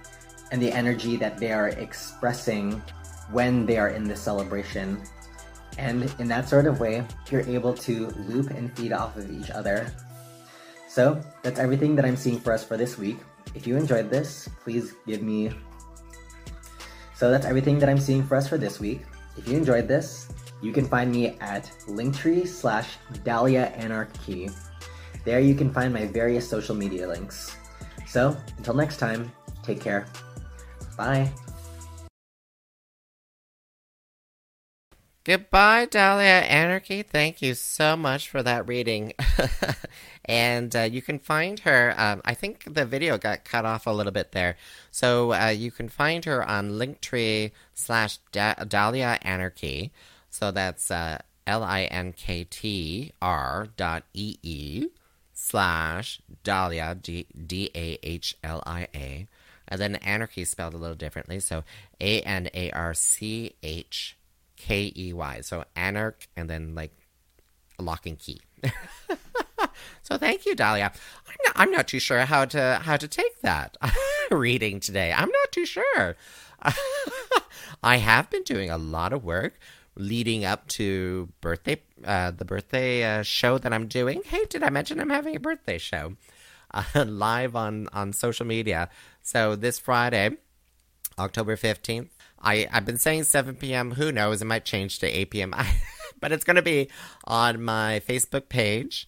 and 0.50 0.60
the 0.60 0.72
energy 0.72 1.16
that 1.16 1.38
they 1.38 1.52
are 1.52 1.68
expressing 1.68 2.82
when 3.30 3.66
they 3.66 3.76
are 3.76 3.90
in 3.90 4.04
the 4.04 4.16
celebration. 4.16 5.02
And 5.78 6.12
in 6.18 6.28
that 6.28 6.48
sort 6.48 6.66
of 6.66 6.80
way, 6.80 7.06
you're 7.30 7.46
able 7.48 7.74
to 7.74 8.08
loop 8.28 8.50
and 8.50 8.74
feed 8.76 8.92
off 8.92 9.16
of 9.16 9.30
each 9.30 9.50
other. 9.50 9.92
So 10.88 11.20
that's 11.42 11.60
everything 11.60 11.94
that 11.96 12.04
I'm 12.04 12.16
seeing 12.16 12.40
for 12.40 12.52
us 12.52 12.64
for 12.64 12.76
this 12.76 12.98
week. 12.98 13.18
If 13.54 13.66
you 13.66 13.76
enjoyed 13.76 14.10
this, 14.10 14.48
please 14.64 14.94
give 15.06 15.22
me. 15.22 15.52
So 17.20 17.30
that's 17.30 17.44
everything 17.44 17.78
that 17.80 17.88
I'm 17.90 18.00
seeing 18.00 18.24
for 18.24 18.34
us 18.34 18.48
for 18.48 18.56
this 18.56 18.80
week. 18.80 19.02
If 19.36 19.46
you 19.46 19.54
enjoyed 19.54 19.86
this, 19.86 20.32
you 20.62 20.72
can 20.72 20.86
find 20.86 21.12
me 21.12 21.36
at 21.42 21.70
linktree 21.86 22.48
slash 22.48 22.96
Dahlia 23.24 23.74
AnarchKey. 23.76 24.50
There 25.26 25.38
you 25.38 25.54
can 25.54 25.70
find 25.70 25.92
my 25.92 26.06
various 26.06 26.48
social 26.48 26.74
media 26.74 27.06
links. 27.06 27.54
So 28.06 28.34
until 28.56 28.72
next 28.72 28.96
time, 28.96 29.30
take 29.62 29.82
care. 29.82 30.06
Bye. 30.96 31.30
Goodbye, 35.22 35.88
Dahlia 35.90 36.42
AnarchKey. 36.48 37.04
Thank 37.04 37.42
you 37.42 37.52
so 37.52 37.98
much 37.98 38.30
for 38.30 38.42
that 38.42 38.66
reading. 38.66 39.12
and 40.24 40.74
uh, 40.76 40.80
you 40.80 41.02
can 41.02 41.18
find 41.18 41.60
her. 41.60 41.94
Um, 41.96 42.20
I 42.24 42.34
think 42.34 42.74
the 42.74 42.84
video 42.84 43.18
got 43.18 43.44
cut 43.44 43.64
off 43.64 43.86
a 43.86 43.90
little 43.90 44.12
bit 44.12 44.32
there. 44.32 44.56
So 44.90 45.32
uh, 45.32 45.48
you 45.48 45.70
can 45.70 45.88
find 45.88 46.24
her 46.24 46.46
on 46.46 46.72
Linktree 46.72 47.52
slash 47.74 48.18
Dahlia 48.32 49.18
AnarchKey. 49.24 49.90
So 50.28 50.50
that's 50.50 50.90
uh, 50.90 51.18
L 51.46 51.64
I 51.64 51.82
N 51.84 52.12
K 52.12 52.44
T 52.44 53.12
R 53.20 53.68
dot 53.76 54.04
E 54.14 54.36
E 54.42 54.86
slash 55.32 56.20
Dahlia, 56.44 56.94
D 56.94 57.26
A 57.74 57.98
H 58.02 58.36
L 58.44 58.62
I 58.66 58.88
A. 58.94 59.26
And 59.66 59.80
then 59.80 59.94
anarchy 59.96 60.44
spelled 60.44 60.74
a 60.74 60.78
little 60.78 60.96
differently. 60.96 61.40
So 61.40 61.64
A 62.00 62.20
N 62.22 62.48
A 62.54 62.70
R 62.72 62.92
C 62.94 63.54
H 63.62 64.16
K 64.56 64.92
E 64.96 65.12
Y. 65.12 65.40
So 65.40 65.64
anarch 65.74 66.28
and 66.36 66.50
then 66.50 66.74
like 66.74 66.92
lock 67.78 68.06
and 68.06 68.18
key. 68.18 68.40
so 70.02 70.16
thank 70.16 70.46
you, 70.46 70.54
Dahlia. 70.54 70.92
I'm 71.28 71.36
not, 71.46 71.52
I'm 71.56 71.70
not 71.70 71.88
too 71.88 72.00
sure 72.00 72.20
how 72.20 72.44
to 72.46 72.80
how 72.82 72.96
to 72.96 73.08
take 73.08 73.40
that 73.42 73.76
reading 74.30 74.80
today. 74.80 75.12
I'm 75.12 75.30
not 75.30 75.52
too 75.52 75.66
sure. 75.66 76.16
I 77.82 77.96
have 77.96 78.28
been 78.30 78.42
doing 78.42 78.70
a 78.70 78.78
lot 78.78 79.12
of 79.12 79.24
work 79.24 79.58
leading 79.96 80.44
up 80.44 80.66
to 80.68 81.28
birthday 81.40 81.80
uh, 82.04 82.30
the 82.30 82.44
birthday 82.44 83.18
uh, 83.18 83.22
show 83.22 83.58
that 83.58 83.72
I'm 83.72 83.86
doing. 83.86 84.22
Hey, 84.24 84.44
did 84.48 84.62
I 84.62 84.70
mention 84.70 85.00
I'm 85.00 85.10
having 85.10 85.36
a 85.36 85.40
birthday 85.40 85.78
show 85.78 86.16
uh, 86.72 86.84
live 87.06 87.56
on 87.56 87.88
on 87.92 88.12
social 88.12 88.46
media? 88.46 88.88
So 89.22 89.56
this 89.56 89.78
Friday, 89.78 90.36
October 91.18 91.56
15th, 91.56 92.08
I, 92.40 92.66
I've 92.72 92.86
been 92.86 92.98
saying 92.98 93.24
7 93.24 93.56
p.m. 93.56 93.92
Who 93.92 94.12
knows? 94.12 94.40
It 94.40 94.46
might 94.46 94.64
change 94.64 94.98
to 95.00 95.06
8 95.06 95.30
p.m. 95.30 95.54
but 96.20 96.32
it's 96.32 96.44
going 96.44 96.56
to 96.56 96.62
be 96.62 96.88
on 97.24 97.62
my 97.62 98.00
Facebook 98.06 98.48
page. 98.48 99.06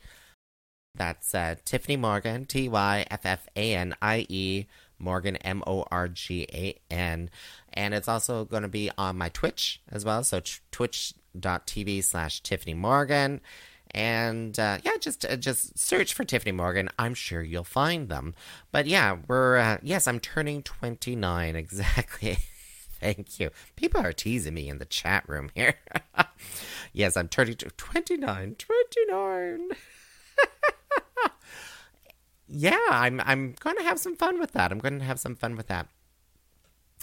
That's 0.95 1.35
uh, 1.35 1.57
Tyffanie 1.65 1.99
Morgan, 1.99 2.45
T 2.45 2.69
Y 2.69 3.07
F 3.11 3.25
F 3.25 3.49
A 3.57 3.75
N 3.75 3.95
I 4.03 4.27
E, 4.29 4.67
Morgan, 4.99 5.37
M 5.37 5.63
O 5.67 5.85
R 5.91 6.09
G 6.09 6.47
A 6.53 6.79
N. 6.93 7.31
And 7.73 7.95
it's 7.95 8.09
also 8.09 8.45
going 8.45 8.63
to 8.63 8.69
be 8.69 8.91
on 8.99 9.17
my 9.17 9.31
Twitch 9.31 9.81
as 9.91 10.05
well. 10.05 10.23
So 10.23 10.41
twitch.tv 10.71 12.05
slash 12.05 12.43
Tyffanie 12.43 12.77
Morgan. 12.77 13.41
And 13.95 14.59
uh, 14.59 14.79
yeah, 14.85 14.97
just 15.01 15.25
uh, 15.25 15.37
just 15.37 15.79
search 15.79 16.15
for 16.15 16.25
Tyffanie 16.25 16.55
Morgan. 16.55 16.89
I'm 16.99 17.15
sure 17.15 17.43
you'll 17.43 17.65
find 17.65 18.09
them. 18.09 18.35
But 18.71 18.87
yeah, 18.87 19.17
we're 19.27 19.57
uh, 19.57 19.79
yes, 19.83 20.07
I'm 20.07 20.21
turning 20.21 20.63
29 20.63 21.57
exactly. 21.57 22.39
Thank 23.01 23.41
you. 23.41 23.51
People 23.77 24.01
are 24.01 24.13
teasing 24.13 24.55
me 24.55 24.69
in 24.69 24.79
the 24.79 24.85
chat 24.85 25.29
room 25.29 25.51
here. 25.55 25.75
yes, 26.93 27.17
I'm 27.17 27.29
turning 27.29 27.57
29. 27.57 28.55
29. 28.57 29.69
yeah, 32.53 32.79
I'm 32.91 33.21
I'm 33.25 33.55
going 33.61 33.77
to 33.77 33.83
have 33.83 33.99
some 33.99 34.15
fun 34.15 34.39
with 34.39 34.53
that. 34.53 34.73
I'm 34.73 34.79
going 34.79 34.99
to 34.99 35.05
have 35.05 35.19
some 35.19 35.35
fun 35.35 35.57
with 35.57 35.69
that. 35.69 35.89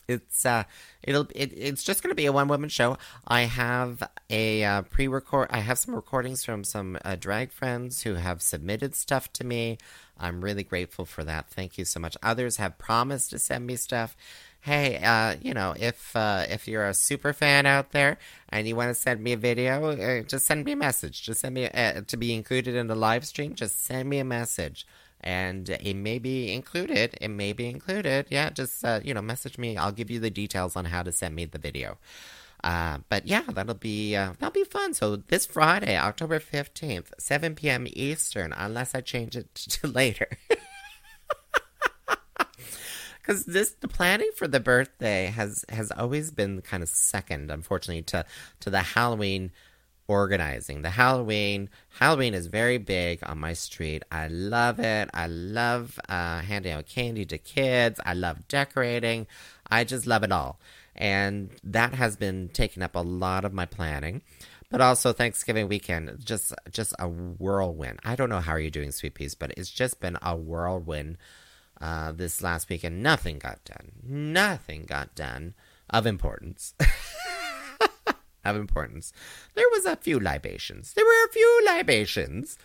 It's 0.08 0.46
uh 0.46 0.63
it'll 1.03 1.27
it, 1.36 1.53
it's 1.56 1.84
just 1.84 2.01
going 2.01 2.12
to 2.12 2.15
be 2.15 2.25
a 2.25 2.32
one 2.32 2.48
woman 2.48 2.70
show. 2.70 2.98
I 3.27 3.41
have 3.41 4.03
a 4.29 4.63
uh, 4.63 4.82
pre-record 4.84 5.48
i 5.51 5.60
have 5.60 5.77
some 5.77 5.96
recordings 5.96 6.44
from 6.46 6.63
some 6.63 6.98
uh, 7.03 7.15
drag 7.15 7.51
friends 7.51 8.03
who 8.03 8.15
have 8.15 8.41
submitted 8.41 8.96
stuff 8.96 9.32
to 9.34 9.44
me. 9.44 9.77
I'm 10.18 10.41
really 10.41 10.63
grateful 10.63 11.06
for 11.06 11.24
that. 11.24 11.50
Thank 11.50 11.77
you 11.77 11.86
so 11.86 12.00
much. 12.00 12.18
Others 12.22 12.58
have 12.58 12.77
promised 12.77 13.29
to 13.32 13.39
send 13.39 13.65
me 13.65 13.75
stuff 13.75 14.15
hey, 14.62 14.98
uh, 14.98 15.36
you 15.42 15.54
know, 15.54 15.74
if 15.80 16.16
uh, 16.16 16.46
if 16.50 16.68
you're 16.68 16.88
a 16.88 16.94
super 16.94 17.34
fan 17.34 17.66
out 17.66 17.92
there 17.92 18.18
and 18.50 18.68
you 18.68 18.75
want 18.75 18.89
to 18.89 18.94
send 18.94 19.22
me 19.22 19.34
a 19.34 19.38
video, 19.38 19.92
uh, 19.92 20.24
just 20.24 20.46
send 20.46 20.66
me 20.66 20.74
a 20.74 20.75
message. 20.75 21.24
Just 21.24 21.42
send 21.42 21.56
me 21.56 21.68
uh, 21.68 22.01
to 22.08 22.18
be 22.18 22.34
included 22.34 22.75
in 22.75 22.88
the 22.88 22.96
live 22.96 23.25
stream. 23.25 23.56
Just 23.56 23.84
send 23.84 24.10
me 24.10 24.20
a 24.20 24.25
message, 24.25 24.86
and 25.22 25.70
it 25.70 25.96
may 25.96 26.20
be 26.20 26.54
included. 26.54 27.18
It 27.22 27.30
may 27.30 27.54
be 27.54 27.68
included. 27.68 28.28
Yeah, 28.30 28.50
just 28.50 28.84
uh, 28.84 29.00
you 29.04 29.13
know, 29.13 29.22
message 29.22 29.58
me. 29.58 29.78
I'll 29.78 29.92
give 29.92 30.12
you 30.12 30.20
the 30.20 30.30
details 30.30 30.75
on 30.75 30.86
how 30.86 31.04
to 31.04 31.12
send 31.12 31.36
me 31.36 31.46
the 31.46 31.60
video. 31.60 31.98
Uh, 32.62 32.98
but 33.08 33.25
yeah, 33.25 33.44
that'll 33.48 33.74
be 33.74 34.16
that'll 34.16 34.51
be 34.51 34.66
fun. 34.66 34.94
So 34.94 35.16
this 35.16 35.46
Friday, 35.46 35.98
October 35.98 36.39
fifteenth, 36.39 37.13
seven 37.18 37.56
p.m. 37.56 37.88
Eastern, 37.92 38.51
unless 38.51 38.94
I 38.94 39.01
change 39.01 39.38
it 39.38 39.56
to 39.56 39.88
later. 39.88 40.28
Because 43.22 43.46
this 43.46 43.72
the 43.72 43.88
planning 43.88 44.32
for 44.36 44.48
the 44.48 44.60
birthday 44.60 45.28
has 45.28 45.66
has 45.70 45.92
always 45.92 46.32
been 46.32 46.62
kind 46.62 46.84
of 46.84 46.90
second, 46.90 47.52
unfortunately, 47.52 48.02
to 48.04 48.26
to 48.62 48.70
the 48.70 48.82
Halloween 48.82 49.52
organizing. 50.08 50.82
The 50.82 50.90
Halloween 50.90 51.70
Halloween 52.00 52.34
is 52.34 52.48
very 52.48 52.78
big 52.80 53.20
on 53.24 53.38
my 53.38 53.54
street. 53.54 54.04
I 54.12 54.28
love 54.28 54.80
it. 54.80 55.10
I 55.14 55.28
love 55.28 56.00
uh, 56.10 56.40
handing 56.40 56.74
out 56.74 56.88
candy 56.88 57.26
to 57.26 57.38
kids. 57.38 58.00
I 58.06 58.14
love 58.14 58.48
decorating. 58.48 59.28
I 59.70 59.84
just 59.84 60.08
love 60.08 60.24
it 60.24 60.32
all, 60.32 60.60
and 60.96 61.52
that 61.64 61.94
has 61.94 62.18
been 62.18 62.50
taking 62.52 62.82
up 62.84 62.96
a 62.96 63.00
lot 63.00 63.46
of 63.46 63.54
my 63.54 63.66
planning. 63.66 64.22
But 64.72 64.82
also 64.82 65.14
Thanksgiving 65.14 65.68
weekend, 65.68 66.24
just 66.24 66.54
just 66.72 66.94
a 67.00 67.08
whirlwind. 67.08 68.00
I 68.04 68.16
don't 68.16 68.30
know 68.30 68.40
how 68.40 68.54
are 68.54 68.60
you 68.60 68.72
doing, 68.72 68.92
sweet 68.92 69.14
peas, 69.14 69.36
but 69.36 69.52
it's 69.58 69.70
just 69.70 70.00
been 70.00 70.18
a 70.22 70.36
whirlwind 70.36 71.18
uh, 71.82 72.12
this 72.12 72.42
last 72.42 72.70
weekend. 72.70 73.02
Nothing 73.02 73.40
got 73.40 73.64
done. 73.66 73.92
Nothing 74.04 74.86
got 74.86 75.16
done 75.16 75.54
of 75.90 76.06
importance. 76.06 76.74
of 78.46 78.56
importance. 78.56 79.14
There 79.56 79.70
was 79.72 79.86
a 79.86 79.96
few 79.96 80.20
libations. 80.20 80.94
There 80.94 81.06
were 81.06 81.26
a 81.26 81.32
few 81.32 81.62
libations. 81.66 82.58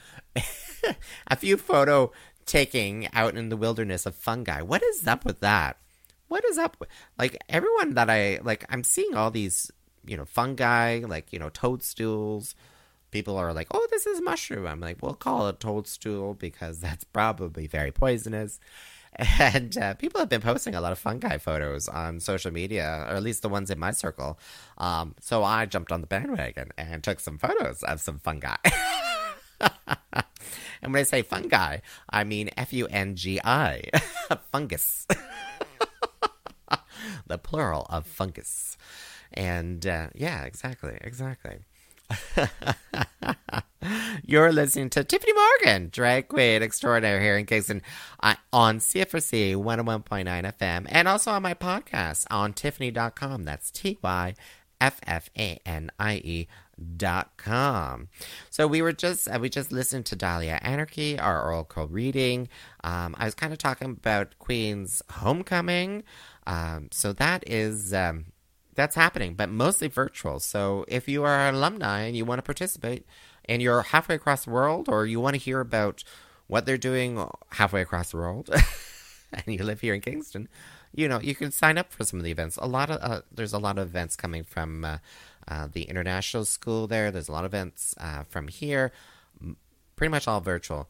a 1.27 1.37
few 1.37 1.57
photo 1.57 2.13
taking 2.47 3.09
out 3.13 3.37
in 3.37 3.49
the 3.49 3.57
wilderness 3.57 4.07
of 4.07 4.15
fungi. 4.15 4.61
What 4.61 4.83
is 4.83 5.07
up 5.07 5.25
with 5.25 5.41
that? 5.41 5.79
What 6.29 6.45
is 6.45 6.59
up 6.59 6.77
with 6.81 6.89
like 7.19 7.37
everyone 7.49 7.95
that 7.95 8.11
I 8.11 8.41
like 8.43 8.65
I'm 8.69 8.83
seeing 8.83 9.15
all 9.15 9.31
these, 9.31 9.71
you 10.07 10.17
know, 10.17 10.25
fungi, 10.25 11.05
like, 11.07 11.33
you 11.33 11.39
know, 11.39 11.51
toadstools. 11.51 12.55
People 13.11 13.37
are 13.37 13.53
like, 13.53 13.69
"Oh, 13.71 13.87
this 13.93 14.07
is 14.07 14.21
mushroom." 14.21 14.67
I'm 14.67 14.81
like, 14.81 15.01
"We'll 15.01 15.15
call 15.15 15.47
it 15.49 15.61
toadstool 15.61 16.35
because 16.35 16.81
that's 16.81 17.05
probably 17.05 17.69
very 17.69 17.93
poisonous." 17.93 18.59
And 19.17 19.77
uh, 19.79 19.95
people 19.95 20.21
have 20.21 20.29
been 20.29 20.41
posting 20.41 20.75
a 20.75 20.81
lot 20.81 20.93
of 20.93 20.99
fungi 20.99 21.39
photos 21.39 21.89
on 21.89 22.21
social 22.21 22.53
media, 22.53 23.07
or 23.09 23.15
at 23.15 23.23
least 23.23 23.43
the 23.43 23.49
ones 23.49 23.71
in 23.71 23.79
my 23.79 23.93
circle. 23.93 24.39
Um, 24.79 25.15
so 25.21 25.45
I 25.45 25.67
jumped 25.67 25.93
on 25.93 26.01
the 26.01 26.07
bandwagon 26.07 26.71
and 26.77 27.03
took 27.03 27.21
some 27.21 27.39
photos 27.39 27.83
of 27.83 28.01
some 28.01 28.19
fungi. 28.19 28.57
and 29.61 30.93
when 30.93 30.97
I 30.97 31.03
say 31.05 31.23
fungi, 31.23 31.79
I 32.11 32.25
mean 32.25 32.51
F 32.57 32.73
U 32.73 32.87
N 32.87 33.17
G 33.17 33.41
I, 33.45 33.85
fungus. 34.53 35.07
the 37.27 37.39
plural 37.39 37.87
of 37.91 38.07
fungus. 38.07 38.77
And 39.33 39.87
uh, 39.87 40.09
yeah, 40.15 40.45
exactly, 40.45 40.99
exactly. 41.01 41.59
You're 44.25 44.53
listening 44.53 44.91
to 44.91 45.05
Tyffanie 45.05 45.35
Morgan, 45.35 45.89
drag 45.91 46.29
queen 46.29 46.63
extraordinaire 46.63 47.21
here 47.21 47.37
in 47.37 47.47
Kingston 47.47 47.83
uh, 48.21 48.35
on 48.53 48.79
CFRC 48.79 49.57
101.9 49.57 50.25
FM 50.25 50.87
and 50.89 51.09
also 51.09 51.31
on 51.31 51.43
my 51.43 51.55
podcast 51.55 52.27
on 52.31 52.53
Tyffanie.com. 52.53 53.45
That's 53.45 53.71
T 53.71 53.99
Y 54.03 54.35
F 54.81 55.01
F 55.07 55.31
A 55.39 55.59
N 55.67 55.91
I 55.99 56.17
E 56.17 56.49
dot 56.97 57.37
com. 57.37 58.09
So 58.51 58.67
we 58.67 58.83
were 58.83 58.93
just 58.93 59.29
uh, 59.29 59.39
we 59.41 59.49
just 59.49 59.73
listened 59.73 60.07
to 60.07 60.17
Dahlia 60.17 60.61
AnarchKey, 60.63 61.21
our 61.21 61.43
oracle 61.43 61.87
reading. 61.87 62.49
Um, 62.83 63.15
I 63.19 63.25
was 63.25 63.35
kind 63.35 63.53
of 63.53 63.59
talking 63.59 63.91
about 63.91 64.39
Queen's 64.39 65.03
homecoming. 65.11 66.05
Um, 66.47 66.89
so 66.91 67.13
that 67.15 67.49
is 67.49 67.95
um, 67.95 68.27
that's 68.75 68.97
happening, 68.97 69.35
but 69.35 69.49
mostly 69.49 69.89
virtual. 69.89 70.41
So 70.41 70.85
if 70.89 71.09
you 71.09 71.25
are 71.25 71.49
an 71.49 71.55
alumni 71.55 72.03
and 72.03 72.17
you 72.17 72.25
want 72.25 72.39
to 72.39 72.43
participate 72.43 73.07
and 73.49 73.63
you're 73.63 73.83
halfway 73.83 74.15
across 74.15 74.45
the 74.45 74.51
world 74.51 74.89
or 74.89 75.07
you 75.07 75.21
want 75.21 75.35
to 75.35 75.41
hear 75.41 75.61
about 75.61 76.05
what 76.47 76.67
they're 76.67 76.79
doing 76.79 77.27
halfway 77.51 77.81
across 77.81 78.11
the 78.11 78.17
world 78.17 78.51
and 79.33 79.55
you 79.55 79.63
live 79.65 79.81
here 79.81 79.95
in 79.95 80.01
Kingston, 80.01 80.49
you 80.95 81.09
know, 81.09 81.21
you 81.21 81.35
can 81.35 81.51
sign 81.51 81.79
up 81.79 81.93
for 81.93 82.05
some 82.05 82.19
of 82.19 82.25
the 82.25 82.31
events. 82.31 82.57
A 82.61 82.67
lot 82.67 82.91
of 82.91 82.99
uh, 83.03 83.23
there's 83.33 83.53
a 83.53 83.59
lot 83.59 83.79
of 83.79 83.89
events 83.89 84.17
coming 84.17 84.45
from 84.45 84.85
uh, 84.85 84.99
uh, 85.49 85.69
the 85.73 85.83
international 85.83 86.45
school 86.45 86.87
there. 86.87 87.11
There's 87.11 87.29
a 87.29 87.33
lot 87.33 87.45
of 87.45 87.51
events 87.51 87.95
uh, 87.99 88.25
from 88.25 88.49
here, 88.49 88.93
pretty 89.97 90.11
much 90.11 90.29
all 90.29 90.41
virtual. 90.41 90.89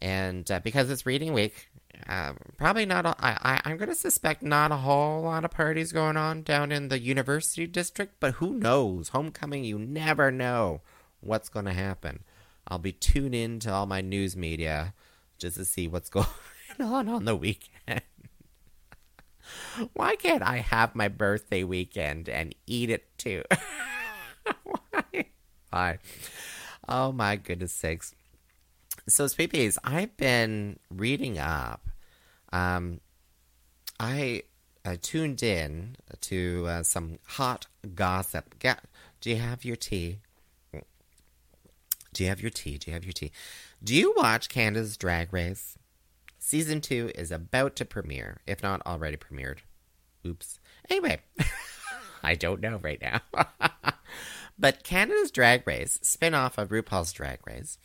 And 0.00 0.50
uh, 0.50 0.60
because 0.60 0.90
it's 0.90 1.06
reading 1.06 1.32
week, 1.32 1.68
uh, 2.08 2.32
probably 2.56 2.86
not. 2.86 3.06
A, 3.06 3.14
I, 3.20 3.60
I, 3.64 3.70
am 3.70 3.76
going 3.76 3.90
to 3.90 3.94
suspect 3.94 4.42
not 4.42 4.72
a 4.72 4.76
whole 4.76 5.22
lot 5.22 5.44
of 5.44 5.52
parties 5.52 5.92
going 5.92 6.16
on 6.16 6.42
down 6.42 6.72
in 6.72 6.88
the 6.88 6.98
university 6.98 7.66
district, 7.66 8.14
but 8.18 8.34
who 8.34 8.54
knows? 8.54 9.10
Homecoming, 9.10 9.64
you 9.64 9.78
never 9.78 10.32
know 10.32 10.80
what's 11.22 11.48
going 11.48 11.64
to 11.64 11.72
happen. 11.72 12.24
I'll 12.68 12.78
be 12.78 12.92
tuned 12.92 13.34
in 13.34 13.58
to 13.60 13.72
all 13.72 13.86
my 13.86 14.00
news 14.00 14.36
media 14.36 14.94
just 15.38 15.56
to 15.56 15.64
see 15.64 15.88
what's 15.88 16.10
going 16.10 16.26
on 16.80 17.08
on 17.08 17.24
the 17.24 17.36
weekend. 17.36 18.02
Why 19.94 20.16
can't 20.16 20.42
I 20.42 20.58
have 20.58 20.94
my 20.94 21.08
birthday 21.08 21.64
weekend 21.64 22.28
and 22.28 22.54
eat 22.66 22.90
it 22.90 23.16
too? 23.18 23.42
Why? 24.64 25.24
Why? 25.70 25.98
Oh 26.88 27.12
my 27.12 27.36
goodness 27.36 27.72
sakes. 27.72 28.14
So, 29.08 29.26
Sweet 29.26 29.78
I've 29.82 30.16
been 30.16 30.78
reading 30.90 31.38
up. 31.38 31.88
Um, 32.52 33.00
I 33.98 34.42
tuned 35.00 35.42
in 35.42 35.96
to 36.20 36.66
uh, 36.68 36.82
some 36.82 37.18
hot 37.24 37.66
gossip. 37.94 38.58
Get, 38.58 38.84
do 39.20 39.30
you 39.30 39.36
have 39.36 39.64
your 39.64 39.76
tea? 39.76 40.18
Do 42.12 42.22
you 42.22 42.28
have 42.28 42.40
your 42.40 42.50
tea? 42.50 42.78
Do 42.78 42.90
you 42.90 42.94
have 42.94 43.04
your 43.04 43.12
tea? 43.12 43.32
Do 43.82 43.94
you 43.94 44.14
watch 44.16 44.48
Canada's 44.48 44.96
Drag 44.96 45.32
Race? 45.32 45.78
Season 46.38 46.80
two 46.80 47.10
is 47.14 47.30
about 47.30 47.76
to 47.76 47.84
premiere, 47.84 48.40
if 48.46 48.62
not 48.62 48.84
already 48.86 49.16
premiered. 49.16 49.58
Oops. 50.26 50.60
Anyway, 50.90 51.20
I 52.22 52.34
don't 52.34 52.60
know 52.60 52.78
right 52.82 53.00
now. 53.00 53.20
but 54.58 54.84
Canada's 54.84 55.30
Drag 55.30 55.66
Race, 55.66 55.98
spin 56.02 56.34
off 56.34 56.58
of 56.58 56.68
RuPaul's 56.68 57.12
Drag 57.12 57.38
Race, 57.46 57.78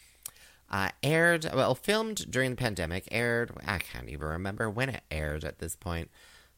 uh, 0.69 0.89
aired, 1.01 1.49
well, 1.53 1.75
filmed 1.75 2.29
during 2.29 2.51
the 2.51 2.57
pandemic, 2.57 3.07
aired, 3.11 3.51
I 3.65 3.77
can't 3.77 4.09
even 4.09 4.27
remember 4.27 4.69
when 4.69 4.89
it 4.89 5.03
aired 5.09 5.45
at 5.45 5.59
this 5.59 5.75
point. 5.75 6.09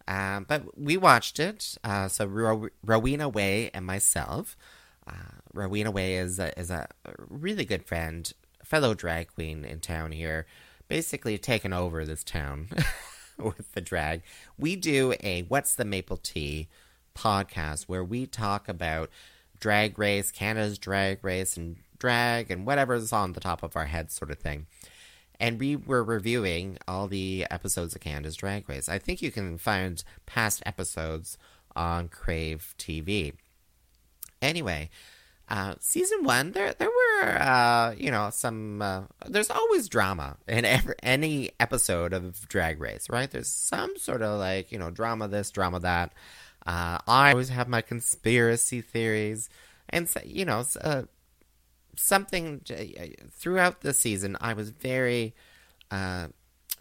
Uh, 0.07 0.39
but 0.39 0.77
we 0.77 0.97
watched 0.97 1.39
it. 1.39 1.77
Uh, 1.83 2.07
so 2.07 2.25
Ro- 2.25 2.69
Rowena 2.83 3.29
Way 3.29 3.69
and 3.73 3.85
myself. 3.85 4.57
Uh, 5.09 5.13
Rowena 5.53 5.91
Way 5.91 6.15
is 6.17 6.39
a, 6.39 6.57
is 6.59 6.69
a 6.69 6.87
really 7.17 7.65
good 7.65 7.85
friend, 7.85 8.31
fellow 8.63 8.93
drag 8.93 9.33
queen 9.33 9.65
in 9.65 9.79
town 9.79 10.11
here, 10.11 10.45
basically 10.87 11.37
taken 11.37 11.73
over 11.73 12.05
this 12.05 12.23
town 12.23 12.69
with 13.37 13.73
the 13.73 13.81
drag. 13.81 14.21
We 14.57 14.75
do 14.75 15.13
a 15.21 15.43
What's 15.43 15.73
the 15.75 15.85
Maple 15.85 16.17
Tea 16.17 16.67
podcast 17.15 17.83
where 17.83 18.03
we 18.03 18.25
talk 18.25 18.69
about 18.69 19.09
drag 19.59 19.97
race, 19.97 20.31
Canada's 20.31 20.77
drag 20.77 21.23
race, 21.23 21.57
and 21.57 21.77
drag 21.97 22.49
and 22.51 22.65
whatever's 22.65 23.11
on 23.11 23.33
the 23.33 23.39
top 23.39 23.63
of 23.63 23.75
our 23.75 23.85
heads, 23.85 24.13
sort 24.13 24.31
of 24.31 24.39
thing. 24.39 24.67
And 25.39 25.59
we 25.59 25.75
were 25.75 26.03
reviewing 26.03 26.77
all 26.87 27.07
the 27.07 27.45
episodes 27.49 27.95
of 27.95 28.01
Canada's 28.01 28.35
Drag 28.35 28.67
Race. 28.67 28.89
I 28.89 28.99
think 28.99 29.21
you 29.21 29.31
can 29.31 29.57
find 29.57 30.03
past 30.25 30.61
episodes 30.65 31.37
on 31.77 32.09
Crave 32.09 32.75
TV. 32.77 33.33
Anyway, 34.41 34.89
uh, 35.49 35.75
season 35.79 36.23
one, 36.23 36.51
there 36.51 36.73
there 36.73 36.89
were 36.89 37.41
uh, 37.41 37.93
you 37.97 38.11
know 38.11 38.29
some. 38.31 38.81
Uh, 38.81 39.01
there's 39.27 39.49
always 39.49 39.89
drama 39.89 40.37
in 40.47 40.63
every, 40.63 40.95
any 41.01 41.51
episode 41.59 42.13
of 42.13 42.47
Drag 42.47 42.79
Race, 42.79 43.09
right? 43.09 43.29
There's 43.29 43.49
some 43.49 43.97
sort 43.97 44.21
of 44.21 44.39
like 44.39 44.71
you 44.71 44.77
know 44.79 44.91
drama 44.91 45.27
this, 45.27 45.51
drama 45.51 45.79
that. 45.79 46.13
Uh, 46.67 46.99
I 47.07 47.31
always 47.31 47.49
have 47.49 47.67
my 47.67 47.81
conspiracy 47.81 48.81
theories, 48.81 49.49
and 49.89 50.07
so, 50.07 50.19
you 50.23 50.45
know, 50.45 50.63
uh, 50.81 51.03
something 51.95 52.61
throughout 53.31 53.81
the 53.81 53.93
season, 53.93 54.37
I 54.39 54.53
was 54.53 54.69
very 54.69 55.33
uh, 55.89 56.27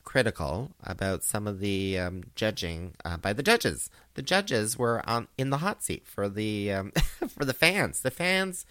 critical 0.08 0.70
about 0.82 1.22
some 1.22 1.46
of 1.46 1.60
the 1.60 1.98
um, 1.98 2.22
judging 2.34 2.94
uh, 3.04 3.18
by 3.18 3.30
the 3.34 3.42
judges. 3.42 3.90
The 4.14 4.22
judges 4.22 4.78
were 4.78 5.02
in 5.36 5.50
the 5.50 5.58
hot 5.58 5.84
seat 5.84 6.06
for 6.06 6.30
the 6.30 6.72
um, 6.72 6.92
for 7.28 7.44
the 7.44 7.52
fans. 7.52 8.00
The 8.00 8.10
fans 8.10 8.64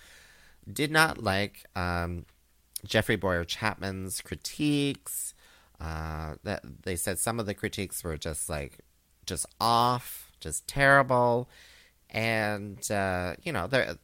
did 0.71 0.89
not 0.89 1.23
like 1.23 1.65
um, 1.76 2.26
Jeffrey 2.84 3.17
Bowyer-Chapman's 3.17 4.19
critiques. 4.21 5.36
Uh, 5.80 6.38
that 6.43 6.63
they 6.82 6.95
said 6.95 7.19
some 7.19 7.39
of 7.39 7.45
the 7.45 7.54
critiques 7.54 8.04
were 8.04 8.17
just 8.17 8.50
like 8.50 8.80
just 9.28 9.45
off. 9.62 10.32
just 10.39 10.67
terrible. 10.67 11.47
And 12.10 12.89
uh, 12.89 13.36
you 13.43 13.52
know, 13.52 13.67
there 13.67 13.97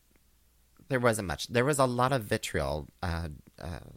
there 0.88 1.00
wasn't 1.00 1.30
much. 1.30 1.48
There 1.48 1.66
was 1.66 1.80
a 1.80 1.86
lot 1.86 2.14
of 2.14 2.26
vitriol 2.26 2.90
uh, 3.02 3.30
uh, 3.60 3.90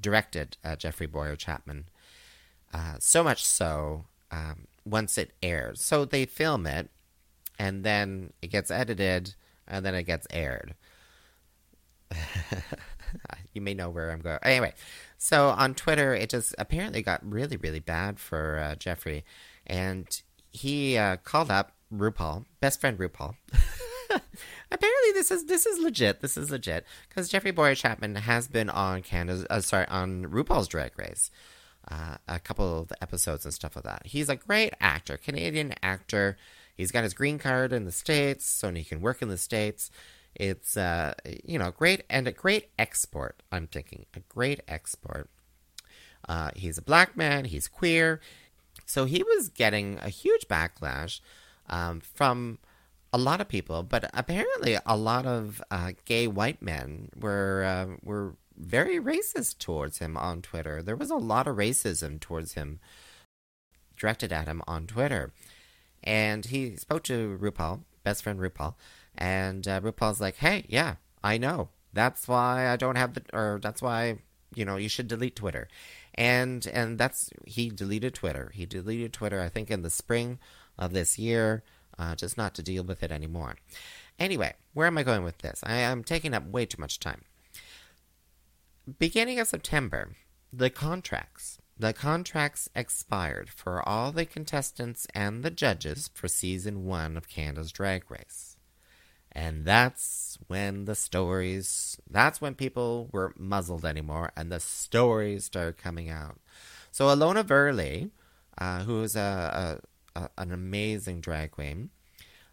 directed 0.00 0.58
at 0.62 0.78
Jeffrey 0.78 1.08
Bowyer-Chapman. 1.08 1.86
Uh, 2.72 2.94
so 2.98 3.24
much 3.24 3.44
so, 3.44 4.04
um, 4.30 4.66
once 4.84 5.18
it 5.18 5.32
airs. 5.42 5.82
So 5.82 6.04
they 6.04 6.26
film 6.26 6.66
it, 6.66 6.90
and 7.58 7.84
then 7.84 8.32
it 8.42 8.48
gets 8.48 8.70
edited, 8.70 9.34
and 9.66 9.84
then 9.84 9.94
it 9.94 10.04
gets 10.04 10.26
aired. 10.30 10.74
you 13.52 13.60
may 13.60 13.74
know 13.74 13.90
where 13.90 14.10
I'm 14.10 14.20
going. 14.20 14.38
Anyway, 14.42 14.74
so 15.16 15.48
on 15.48 15.74
Twitter, 15.74 16.14
it 16.14 16.30
just 16.30 16.54
apparently 16.58 17.02
got 17.02 17.20
really, 17.28 17.56
really 17.56 17.80
bad 17.80 18.18
for 18.18 18.58
uh, 18.58 18.74
Jeffrey, 18.74 19.24
and 19.66 20.22
he 20.50 20.96
uh, 20.96 21.16
called 21.16 21.50
up 21.50 21.72
RuPaul, 21.92 22.44
best 22.60 22.80
friend 22.80 22.98
RuPaul. 22.98 23.34
apparently, 24.10 25.12
this 25.12 25.30
is 25.30 25.46
this 25.46 25.66
is 25.66 25.78
legit. 25.78 26.20
This 26.20 26.36
is 26.36 26.50
legit 26.50 26.84
because 27.08 27.28
Jeffrey 27.28 27.50
Bowyer-Chapman 27.50 28.16
has 28.16 28.48
been 28.48 28.70
on 28.70 29.02
Canada's, 29.02 29.46
uh, 29.50 29.60
sorry, 29.60 29.86
on 29.88 30.26
RuPaul's 30.26 30.68
Drag 30.68 30.98
Race. 30.98 31.30
Uh, 31.90 32.16
a 32.26 32.38
couple 32.38 32.80
of 32.80 32.92
episodes 33.00 33.44
and 33.46 33.54
stuff 33.54 33.74
like 33.74 33.84
that. 33.84 34.02
He's 34.04 34.28
a 34.28 34.36
great 34.36 34.74
actor, 34.78 35.16
Canadian 35.16 35.74
actor. 35.82 36.36
He's 36.76 36.92
got 36.92 37.02
his 37.02 37.14
green 37.14 37.38
card 37.38 37.72
in 37.72 37.84
the 37.84 37.92
States, 37.92 38.46
so 38.46 38.70
he 38.72 38.84
can 38.84 39.00
work 39.00 39.22
in 39.22 39.28
the 39.28 39.38
States. 39.38 39.90
It's 40.34 40.76
uh, 40.76 41.14
you 41.44 41.58
know 41.58 41.70
great 41.70 42.02
and 42.10 42.28
a 42.28 42.32
great 42.32 42.68
export. 42.78 43.42
I'm 43.50 43.66
thinking 43.66 44.06
a 44.14 44.20
great 44.20 44.60
export. 44.68 45.30
Uh, 46.28 46.50
he's 46.54 46.78
a 46.78 46.82
black 46.82 47.16
man. 47.16 47.46
He's 47.46 47.68
queer, 47.68 48.20
so 48.86 49.04
he 49.04 49.22
was 49.22 49.48
getting 49.48 49.98
a 50.02 50.10
huge 50.10 50.46
backlash 50.46 51.20
um, 51.68 52.00
from 52.00 52.58
a 53.12 53.18
lot 53.18 53.40
of 53.40 53.48
people. 53.48 53.82
But 53.82 54.10
apparently, 54.14 54.78
a 54.84 54.96
lot 54.96 55.26
of 55.26 55.62
uh, 55.70 55.92
gay 56.04 56.26
white 56.26 56.62
men 56.62 57.08
were 57.18 57.64
uh, 57.64 57.96
were 58.02 58.34
very 58.58 58.98
racist 58.98 59.58
towards 59.58 59.98
him 59.98 60.16
on 60.16 60.42
Twitter. 60.42 60.82
There 60.82 60.96
was 60.96 61.10
a 61.10 61.16
lot 61.16 61.46
of 61.46 61.56
racism 61.56 62.18
towards 62.20 62.54
him 62.54 62.80
directed 63.96 64.32
at 64.32 64.46
him 64.48 64.62
on 64.66 64.86
Twitter. 64.86 65.32
And 66.02 66.46
he 66.46 66.76
spoke 66.76 67.02
to 67.04 67.38
RuPaul, 67.40 67.82
best 68.04 68.22
friend 68.22 68.38
RuPaul, 68.38 68.74
and 69.16 69.66
uh, 69.66 69.80
RuPaul's 69.80 70.20
like, 70.20 70.36
"Hey, 70.36 70.64
yeah, 70.68 70.96
I 71.24 71.38
know. 71.38 71.70
That's 71.92 72.28
why 72.28 72.68
I 72.68 72.76
don't 72.76 72.96
have 72.96 73.14
the, 73.14 73.22
or 73.32 73.58
that's 73.60 73.82
why 73.82 74.18
you 74.54 74.64
know 74.64 74.76
you 74.76 74.88
should 74.88 75.08
delete 75.08 75.34
Twitter." 75.34 75.68
And 76.14 76.66
and 76.68 76.98
that's 76.98 77.30
he 77.44 77.68
deleted 77.68 78.14
Twitter. 78.14 78.52
He 78.54 78.64
deleted 78.64 79.12
Twitter. 79.12 79.40
I 79.40 79.48
think 79.48 79.70
in 79.70 79.82
the 79.82 79.90
spring 79.90 80.38
of 80.78 80.92
this 80.92 81.18
year, 81.18 81.64
uh, 81.98 82.14
just 82.14 82.36
not 82.38 82.54
to 82.54 82.62
deal 82.62 82.84
with 82.84 83.02
it 83.02 83.10
anymore. 83.10 83.56
Anyway, 84.20 84.54
where 84.74 84.86
am 84.86 84.98
I 84.98 85.02
going 85.02 85.24
with 85.24 85.38
this? 85.38 85.60
I 85.64 85.76
am 85.78 86.04
taking 86.04 86.32
up 86.32 86.46
way 86.46 86.64
too 86.64 86.80
much 86.80 87.00
time. 87.00 87.22
Beginning 88.96 89.38
of 89.38 89.48
September, 89.48 90.12
the 90.50 90.70
contracts 90.70 91.58
the 91.80 91.92
contracts 91.92 92.68
expired 92.74 93.50
for 93.50 93.86
all 93.88 94.10
the 94.10 94.24
contestants 94.24 95.06
and 95.14 95.44
the 95.44 95.50
judges 95.50 96.10
for 96.12 96.26
season 96.26 96.84
one 96.84 97.16
of 97.16 97.28
Canada's 97.28 97.70
Drag 97.70 98.10
Race. 98.10 98.56
And 99.30 99.64
that's 99.64 100.38
when 100.48 100.86
the 100.86 100.96
stories, 100.96 102.00
that's 102.10 102.40
when 102.40 102.54
people 102.56 103.08
were 103.12 103.32
muzzled 103.36 103.84
anymore 103.84 104.32
and 104.36 104.50
the 104.50 104.58
stories 104.58 105.44
started 105.44 105.76
coming 105.76 106.08
out. 106.08 106.40
So 106.90 107.06
Ilona 107.06 107.44
Verley, 107.44 108.10
uh, 108.56 108.80
who 108.80 109.02
is 109.02 109.14
a, 109.14 109.78
a, 110.16 110.20
a, 110.20 110.30
an 110.38 110.50
amazing 110.50 111.20
drag 111.20 111.52
queen, 111.52 111.90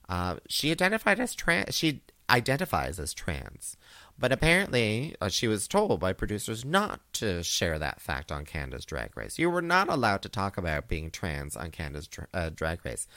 uh, 0.08 0.36
she 0.48 0.69
identified 0.69 1.19
as 1.19 1.34
trans, 1.34 1.74
she 1.74 2.02
identifies 2.30 3.00
as 3.00 3.13
trans. 3.13 3.78
But 4.17 4.32
apparently, 4.32 5.15
uh, 5.19 5.28
she 5.28 5.47
was 5.47 5.67
told 5.67 5.99
by 5.99 6.13
producers 6.13 6.63
not 6.63 7.01
to 7.13 7.43
share 7.43 7.78
that 7.80 7.99
fact 7.99 8.32
on 8.32 8.45
Canada's 8.45 8.86
Drag 8.86 9.15
Race. 9.17 9.38
You 9.38 9.49
were 9.49 9.62
not 9.62 9.89
allowed 9.89 10.21
to 10.21 10.30
talk 10.30 10.58
about 10.58 10.88
being 10.88 11.12
trans 11.12 11.58
on 11.58 11.71
Canada's 11.71 12.10
uh, 12.34 12.49
Drag 12.49 12.86
Race 12.86 13.08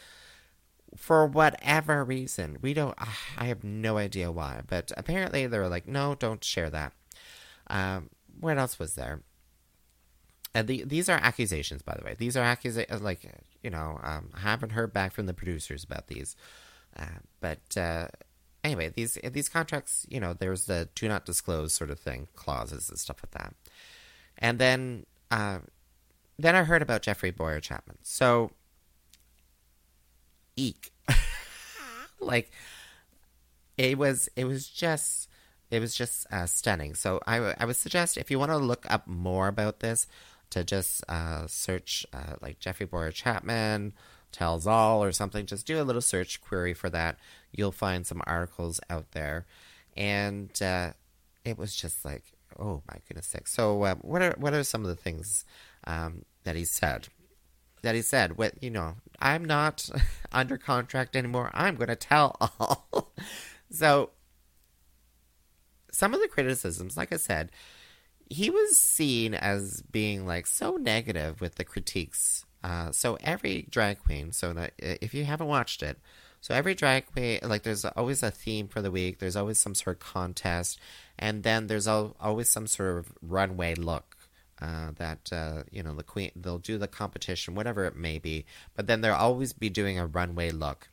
for 0.97 1.27
whatever 1.27 2.05
reason. 2.05 2.59
We 2.61 2.75
don't. 2.75 2.97
I 3.37 3.45
have 3.45 3.63
no 3.63 3.97
idea 3.97 4.33
why, 4.33 4.63
but 4.67 4.91
apparently 4.97 5.47
they 5.47 5.59
were 5.59 5.69
like, 5.69 5.87
"No, 5.87 6.15
don't 6.15 6.43
share 6.43 6.71
that." 6.71 6.93
Um, 7.69 8.11
what 8.41 8.59
else 8.59 8.79
was 8.79 8.95
there? 8.95 9.23
And 10.55 10.67
the, 10.67 10.85
these 10.85 11.09
are 11.09 11.21
accusations, 11.23 11.83
by 11.83 11.95
the 11.95 12.05
way. 12.05 12.17
These 12.19 12.37
are 12.37 12.43
accusations. 12.43 13.03
Like 13.03 13.21
you 13.63 13.71
know, 13.71 14.01
um, 14.03 14.31
I 14.35 14.41
haven't 14.41 14.73
heard 14.73 14.93
back 14.93 15.13
from 15.13 15.27
the 15.27 15.35
producers 15.35 15.85
about 15.85 16.09
these, 16.09 16.35
uh, 16.99 17.21
but 17.41 17.77
uh, 17.77 18.09
anyway, 18.69 18.93
these 18.95 19.19
these 19.25 19.49
contracts, 19.49 20.05
you 20.09 20.21
know, 20.21 20.35
there's 20.35 20.67
the 20.67 20.89
do 20.95 21.09
not 21.09 21.25
disclose 21.25 21.73
sort 21.73 21.91
of 21.91 21.99
thing, 21.99 22.29
clauses 22.35 22.91
and 22.91 22.99
stuff 22.99 23.17
like 23.25 23.31
that. 23.43 23.55
And 24.37 24.59
then 24.59 25.07
uh, 25.31 25.61
then 26.39 26.55
I 26.55 26.65
heard 26.65 26.83
about 26.83 27.03
Jeffrey 27.03 27.31
Bowyer-Chapman. 27.31 27.99
So 28.03 28.53
eek. 30.57 30.93
like 32.21 32.51
it 33.79 33.97
was 33.97 34.29
it 34.37 34.45
was 34.45 34.69
just 34.69 35.29
it 35.71 35.81
was 35.81 35.95
just 35.95 36.27
uh, 36.31 36.47
stunning. 36.47 36.95
So 36.95 37.21
I, 37.27 37.55
I 37.59 37.65
would 37.65 37.77
suggest 37.77 38.19
if 38.19 38.31
you 38.31 38.39
want 38.39 38.53
to 38.53 38.59
look 38.59 38.85
up 38.91 39.07
more 39.07 39.49
about 39.49 39.81
this, 39.81 40.07
to 40.51 40.65
just 40.65 41.05
uh, 41.09 41.47
search 41.47 42.07
uh, 42.13 42.35
like 42.41 42.59
Jeffrey 42.59 42.87
Boyer 42.87 43.13
Chapman 43.13 43.93
tells 44.33 44.67
all 44.67 45.03
or 45.03 45.13
something. 45.13 45.47
Just 45.47 45.67
do 45.67 45.81
a 45.81 45.85
little 45.85 46.03
search 46.03 46.41
query 46.41 46.75
for 46.75 46.91
that. 46.91 47.19
You'll 47.53 47.73
find 47.73 48.07
some 48.07 48.23
articles 48.27 48.81
out 48.91 49.13
there, 49.13 49.47
and 49.97 50.51
uh, 50.63 50.93
it 51.45 51.59
was 51.59 51.75
just 51.75 52.05
like, 52.05 52.25
oh 52.59 52.83
my 52.91 52.99
goodness 53.07 53.27
sake. 53.27 53.49
So 53.49 53.83
uh, 53.83 53.95
what 53.97 54.23
are 54.23 54.35
what 54.39 54.55
are 54.55 54.65
some 54.65 54.83
of 54.83 54.89
the 54.89 54.97
things 54.97 55.45
um, 55.85 56.25
that 56.45 56.57
he 56.57 56.65
said? 56.65 57.09
That 57.83 57.95
he 57.95 58.03
said, 58.03 58.37
you 58.61 58.71
know, 58.71 58.97
I'm 59.21 59.45
not 59.45 59.89
under 60.33 60.59
contract 60.59 61.15
anymore. 61.15 61.51
I'm 61.55 61.77
going 61.77 61.89
to 61.89 61.97
tell 61.97 62.37
all. 62.41 63.13
so 63.71 64.11
some 65.93 66.13
of 66.13 66.21
the 66.21 66.29
criticisms, 66.29 66.97
like 66.97 67.13
I 67.13 67.17
said, 67.17 67.51
he 68.29 68.51
was 68.51 68.79
seen 68.79 69.33
as 69.33 69.83
being 69.83 70.27
like 70.27 70.47
so 70.47 70.77
negative 70.77 71.41
with 71.41 71.55
the 71.55 71.65
critiques 71.65 72.45
uh, 72.63 72.91
so 72.93 73.17
every 73.23 73.67
drag 73.71 73.99
queen, 73.99 74.33
so 74.33 74.53
that 74.53 74.73
if 74.79 75.15
you 75.15 75.25
haven't 75.25 75.47
watched 75.47 75.83
it, 75.83 75.99
so 76.41 76.55
every 76.55 76.75
drag 76.75 77.07
queen, 77.07 77.41
like 77.43 77.63
there's 77.63 77.85
always 77.85 78.23
a 78.23 78.31
theme 78.31 78.69
for 78.69 78.81
the 78.81 78.91
week. 78.91 79.19
There's 79.19 79.37
always 79.37 79.59
some 79.59 79.75
sort 79.75 79.97
of 79.97 80.01
contest, 80.01 80.79
and 81.19 81.43
then 81.43 81.67
there's 81.67 81.89
always 81.89 82.49
some 82.49 82.67
sort 82.67 82.99
of 82.99 83.13
runway 83.23 83.75
look 83.75 84.17
uh, 84.61 84.91
that 84.97 85.33
uh, 85.33 85.63
you 85.71 85.83
know 85.83 85.95
the 85.95 86.03
queen. 86.03 86.31
They'll 86.37 86.59
do 86.59 86.79
the 86.79 86.89
competition, 86.89 87.55
whatever 87.55 87.85
it 87.85 87.97
may 87.97 88.19
be, 88.19 88.45
but 88.75 88.87
then 88.87 89.01
they'll 89.01 89.15
always 89.15 89.53
be 89.53 89.69
doing 89.71 89.99
a 89.99 90.07
runway 90.07 90.51
look. 90.51 90.89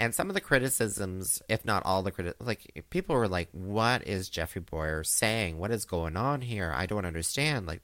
And 0.00 0.14
some 0.14 0.30
of 0.30 0.34
the 0.34 0.40
criticisms, 0.40 1.42
if 1.46 1.62
not 1.62 1.84
all 1.84 2.02
the 2.02 2.10
critics, 2.10 2.38
like 2.40 2.86
people 2.88 3.14
were 3.14 3.28
like, 3.28 3.50
"What 3.52 4.06
is 4.08 4.30
Jeffrey 4.30 4.62
Bowyer 4.62 5.04
saying? 5.04 5.58
What 5.58 5.70
is 5.70 5.84
going 5.84 6.16
on 6.16 6.40
here? 6.40 6.72
I 6.74 6.86
don't 6.86 7.04
understand." 7.04 7.66
Like 7.66 7.82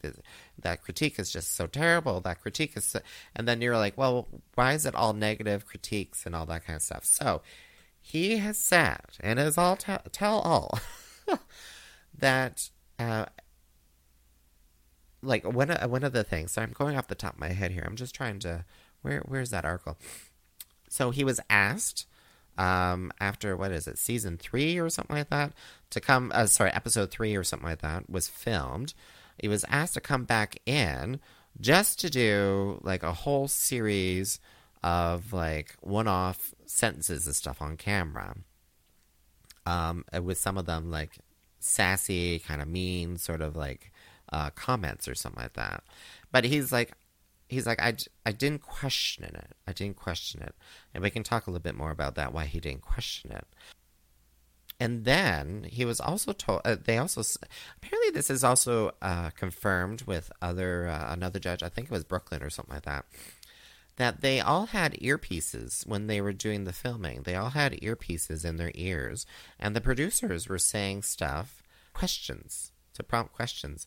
that 0.58 0.82
critique 0.82 1.18
is 1.18 1.30
just 1.30 1.54
so 1.54 1.66
terrible. 1.66 2.22
That 2.22 2.40
critique 2.40 2.74
is, 2.74 2.86
so... 2.86 3.00
and 3.34 3.46
then 3.46 3.60
you're 3.60 3.76
like, 3.76 3.98
"Well, 3.98 4.28
why 4.54 4.72
is 4.72 4.86
it 4.86 4.94
all 4.94 5.12
negative 5.12 5.66
critiques 5.66 6.24
and 6.24 6.34
all 6.34 6.46
that 6.46 6.64
kind 6.64 6.76
of 6.76 6.82
stuff?" 6.82 7.04
So 7.04 7.42
he 8.00 8.38
has 8.38 8.56
said, 8.56 9.18
and 9.20 9.38
is 9.38 9.58
all 9.58 9.76
t- 9.76 9.92
tell 10.10 10.38
all 10.38 10.78
that. 12.18 12.70
Uh, 12.98 13.26
like 15.22 15.44
one 15.44 15.68
one 15.68 16.02
of 16.02 16.14
the 16.14 16.24
things. 16.24 16.52
So 16.52 16.62
I'm 16.62 16.72
going 16.72 16.96
off 16.96 17.08
the 17.08 17.14
top 17.14 17.34
of 17.34 17.40
my 17.40 17.52
head 17.52 17.72
here. 17.72 17.84
I'm 17.86 17.96
just 17.96 18.14
trying 18.14 18.38
to 18.38 18.64
where 19.02 19.20
where's 19.26 19.50
that 19.50 19.66
article? 19.66 19.98
So 20.88 21.10
he 21.10 21.24
was 21.24 21.40
asked 21.50 22.06
um, 22.58 23.12
after 23.20 23.56
what 23.56 23.72
is 23.72 23.86
it, 23.86 23.98
season 23.98 24.38
three 24.38 24.78
or 24.78 24.88
something 24.88 25.16
like 25.16 25.30
that, 25.30 25.52
to 25.90 26.00
come. 26.00 26.32
Uh, 26.34 26.46
sorry, 26.46 26.70
episode 26.72 27.10
three 27.10 27.36
or 27.36 27.44
something 27.44 27.68
like 27.68 27.82
that 27.82 28.08
was 28.08 28.28
filmed. 28.28 28.94
He 29.38 29.48
was 29.48 29.64
asked 29.68 29.94
to 29.94 30.00
come 30.00 30.24
back 30.24 30.56
in 30.64 31.20
just 31.60 32.00
to 32.00 32.10
do 32.10 32.80
like 32.82 33.02
a 33.02 33.12
whole 33.12 33.48
series 33.48 34.40
of 34.82 35.32
like 35.32 35.74
one-off 35.80 36.54
sentences 36.64 37.26
and 37.26 37.34
stuff 37.34 37.60
on 37.60 37.76
camera. 37.76 38.36
Um, 39.66 40.04
with 40.22 40.38
some 40.38 40.56
of 40.56 40.66
them 40.66 40.90
like 40.90 41.18
sassy, 41.58 42.38
kind 42.38 42.62
of 42.62 42.68
mean, 42.68 43.16
sort 43.16 43.40
of 43.40 43.56
like 43.56 43.90
uh, 44.32 44.50
comments 44.50 45.08
or 45.08 45.14
something 45.14 45.42
like 45.42 45.54
that. 45.54 45.82
But 46.30 46.44
he's 46.44 46.70
like, 46.72 46.92
he's 47.48 47.66
like, 47.66 47.80
I, 47.80 47.94
I 48.24 48.32
didn't 48.32 48.62
question 48.62 49.24
it. 49.24 49.52
I 49.66 49.72
didn't 49.72 49.96
question 49.96 50.42
it. 50.42 50.54
And 50.92 51.02
we 51.02 51.10
can 51.10 51.22
talk 51.22 51.46
a 51.46 51.50
little 51.50 51.62
bit 51.62 51.76
more 51.76 51.90
about 51.90 52.14
that, 52.16 52.32
why 52.32 52.46
he 52.46 52.60
didn't 52.60 52.82
question 52.82 53.32
it. 53.32 53.46
And 54.78 55.04
then 55.04 55.64
he 55.70 55.84
was 55.84 56.00
also 56.00 56.32
told, 56.32 56.60
uh, 56.64 56.76
they 56.82 56.98
also, 56.98 57.22
apparently 57.76 58.10
this 58.10 58.28
is 58.28 58.44
also 58.44 58.92
uh, 59.00 59.30
confirmed 59.30 60.02
with 60.02 60.30
other, 60.42 60.88
uh, 60.88 61.12
another 61.12 61.38
judge, 61.38 61.62
I 61.62 61.70
think 61.70 61.86
it 61.86 61.92
was 61.92 62.04
Brooke 62.04 62.30
Lynn 62.30 62.42
or 62.42 62.50
something 62.50 62.74
like 62.74 62.84
that, 62.84 63.06
that 63.96 64.20
they 64.20 64.40
all 64.40 64.66
had 64.66 64.92
earpieces 64.94 65.86
when 65.86 66.06
they 66.06 66.20
were 66.20 66.34
doing 66.34 66.64
the 66.64 66.74
filming. 66.74 67.22
They 67.22 67.34
all 67.34 67.50
had 67.50 67.80
earpieces 67.80 68.44
in 68.44 68.58
their 68.58 68.72
ears, 68.74 69.24
and 69.58 69.74
the 69.74 69.80
producers 69.80 70.46
were 70.46 70.58
saying 70.58 71.02
stuff, 71.02 71.62
questions, 71.94 72.72
to 72.92 73.02
prompt 73.02 73.32
questions. 73.32 73.86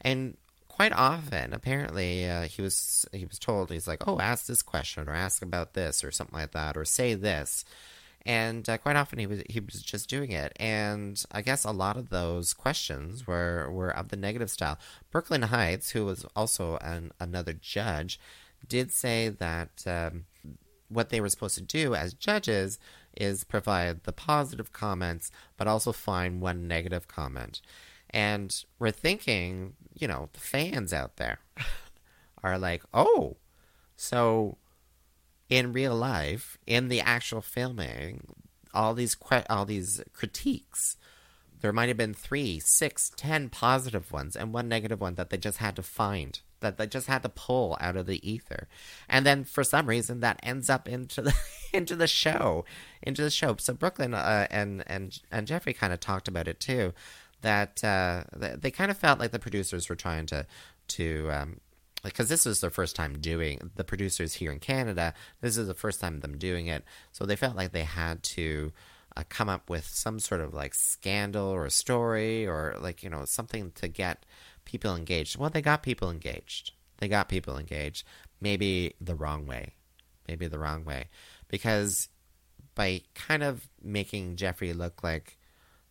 And 0.00 0.36
quite 0.78 0.92
often, 0.92 1.52
apparently, 1.52 2.24
uh, 2.30 2.42
he 2.42 2.62
was 2.62 3.04
he 3.12 3.26
was 3.26 3.40
told 3.40 3.68
he's 3.68 3.88
like, 3.88 4.06
"Oh, 4.06 4.20
ask 4.20 4.46
this 4.46 4.62
question 4.62 5.08
or 5.08 5.12
ask 5.12 5.42
about 5.42 5.74
this 5.74 6.04
or 6.04 6.12
something 6.12 6.38
like 6.38 6.52
that 6.52 6.76
or 6.76 6.84
say 6.84 7.14
this," 7.14 7.64
and 8.24 8.68
uh, 8.68 8.78
quite 8.78 8.94
often 8.94 9.18
he 9.18 9.26
was 9.26 9.42
he 9.50 9.58
was 9.58 9.82
just 9.82 10.08
doing 10.08 10.30
it. 10.30 10.52
And 10.60 11.20
I 11.32 11.42
guess 11.42 11.64
a 11.64 11.72
lot 11.72 11.96
of 11.96 12.10
those 12.10 12.54
questions 12.54 13.26
were 13.26 13.68
were 13.72 13.90
of 13.90 14.10
the 14.10 14.16
negative 14.16 14.50
style. 14.50 14.78
Brooke 15.10 15.30
Lynn 15.30 15.42
Hytes, 15.42 15.90
who 15.90 16.04
was 16.04 16.24
also 16.36 16.76
an, 16.76 17.10
another 17.18 17.54
judge, 17.54 18.20
did 18.68 18.92
say 18.92 19.30
that. 19.30 19.82
Um, 19.84 20.26
what 20.90 21.10
they 21.10 21.20
were 21.20 21.28
supposed 21.28 21.58
to 21.58 21.60
do 21.60 21.94
as 21.94 22.14
judges 22.14 22.78
is 23.14 23.44
provide 23.44 24.04
the 24.04 24.12
positive 24.12 24.72
comments, 24.72 25.30
but 25.58 25.68
also 25.68 25.92
find 25.92 26.40
one 26.40 26.66
negative 26.66 27.06
comment. 27.06 27.60
And 28.10 28.54
we're 28.78 28.90
thinking, 28.90 29.74
you 29.94 30.08
know, 30.08 30.28
the 30.32 30.40
fans 30.40 30.92
out 30.92 31.16
there 31.16 31.38
are 32.42 32.58
like, 32.58 32.82
oh, 32.94 33.36
so 33.96 34.58
in 35.48 35.72
real 35.72 35.94
life, 35.94 36.58
in 36.66 36.88
the 36.88 37.00
actual 37.00 37.40
filming, 37.40 38.34
all 38.74 38.94
these 38.94 39.14
que- 39.14 39.44
all 39.48 39.64
these 39.64 40.02
critiques, 40.12 40.96
there 41.60 41.72
might 41.72 41.88
have 41.88 41.96
been 41.96 42.14
three, 42.14 42.60
six, 42.60 43.10
ten 43.16 43.48
positive 43.48 44.12
ones 44.12 44.36
and 44.36 44.52
one 44.52 44.68
negative 44.68 45.00
one 45.00 45.14
that 45.14 45.30
they 45.30 45.36
just 45.36 45.58
had 45.58 45.74
to 45.76 45.82
find, 45.82 46.40
that 46.60 46.76
they 46.76 46.86
just 46.86 47.06
had 47.06 47.22
to 47.22 47.28
pull 47.28 47.76
out 47.80 47.96
of 47.96 48.06
the 48.06 48.30
ether, 48.30 48.68
and 49.08 49.26
then 49.26 49.42
for 49.42 49.64
some 49.64 49.86
reason 49.86 50.20
that 50.20 50.38
ends 50.42 50.70
up 50.70 50.88
into 50.88 51.22
the 51.22 51.34
into 51.72 51.96
the 51.96 52.06
show, 52.06 52.64
into 53.02 53.22
the 53.22 53.30
show. 53.30 53.56
So 53.58 53.72
Brooke 53.72 53.98
Lynn 53.98 54.14
uh, 54.14 54.46
and 54.50 54.84
and 54.86 55.18
and 55.32 55.46
Jeffrey 55.46 55.72
kind 55.72 55.92
of 55.92 56.00
talked 56.00 56.28
about 56.28 56.46
it 56.46 56.60
too 56.60 56.92
that 57.42 57.82
uh, 57.84 58.24
they 58.32 58.70
kind 58.70 58.90
of 58.90 58.98
felt 58.98 59.18
like 59.18 59.30
the 59.30 59.38
producers 59.38 59.88
were 59.88 59.96
trying 59.96 60.26
to 60.26 60.46
to 60.88 61.30
um, 61.30 61.60
because 62.02 62.28
this 62.28 62.46
was 62.46 62.60
their 62.60 62.70
first 62.70 62.96
time 62.96 63.18
doing 63.20 63.70
the 63.76 63.84
producers 63.84 64.34
here 64.34 64.52
in 64.52 64.60
Canada. 64.60 65.14
This 65.40 65.56
is 65.56 65.66
the 65.66 65.74
first 65.74 66.00
time 66.00 66.20
them 66.20 66.38
doing 66.38 66.66
it, 66.66 66.84
so 67.12 67.24
they 67.24 67.36
felt 67.36 67.56
like 67.56 67.72
they 67.72 67.84
had 67.84 68.22
to 68.24 68.72
uh, 69.16 69.22
come 69.28 69.48
up 69.48 69.68
with 69.68 69.86
some 69.86 70.18
sort 70.18 70.40
of 70.40 70.54
like 70.54 70.74
scandal 70.74 71.46
or 71.46 71.68
story 71.70 72.46
or 72.46 72.76
like 72.80 73.02
you 73.02 73.10
know 73.10 73.24
something 73.24 73.72
to 73.72 73.88
get 73.88 74.24
people 74.64 74.94
engaged. 74.94 75.38
Well, 75.38 75.50
they 75.50 75.62
got 75.62 75.82
people 75.82 76.10
engaged. 76.10 76.72
They 76.98 77.08
got 77.08 77.28
people 77.28 77.56
engaged. 77.56 78.04
Maybe 78.40 78.94
the 79.00 79.14
wrong 79.14 79.46
way. 79.46 79.74
Maybe 80.26 80.46
the 80.46 80.58
wrong 80.58 80.84
way, 80.84 81.06
because 81.48 82.08
by 82.74 83.00
kind 83.14 83.42
of 83.42 83.68
making 83.82 84.36
Jeffrey 84.36 84.72
look 84.72 85.02
like 85.02 85.37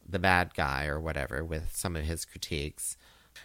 the 0.08 0.20
bad 0.20 0.54
guy 0.54 0.86
or 0.86 1.00
whatever 1.00 1.43
with 1.43 1.76
some 1.76 1.96
of 1.96 2.06
his 2.06 2.26
critiques. 2.26 2.98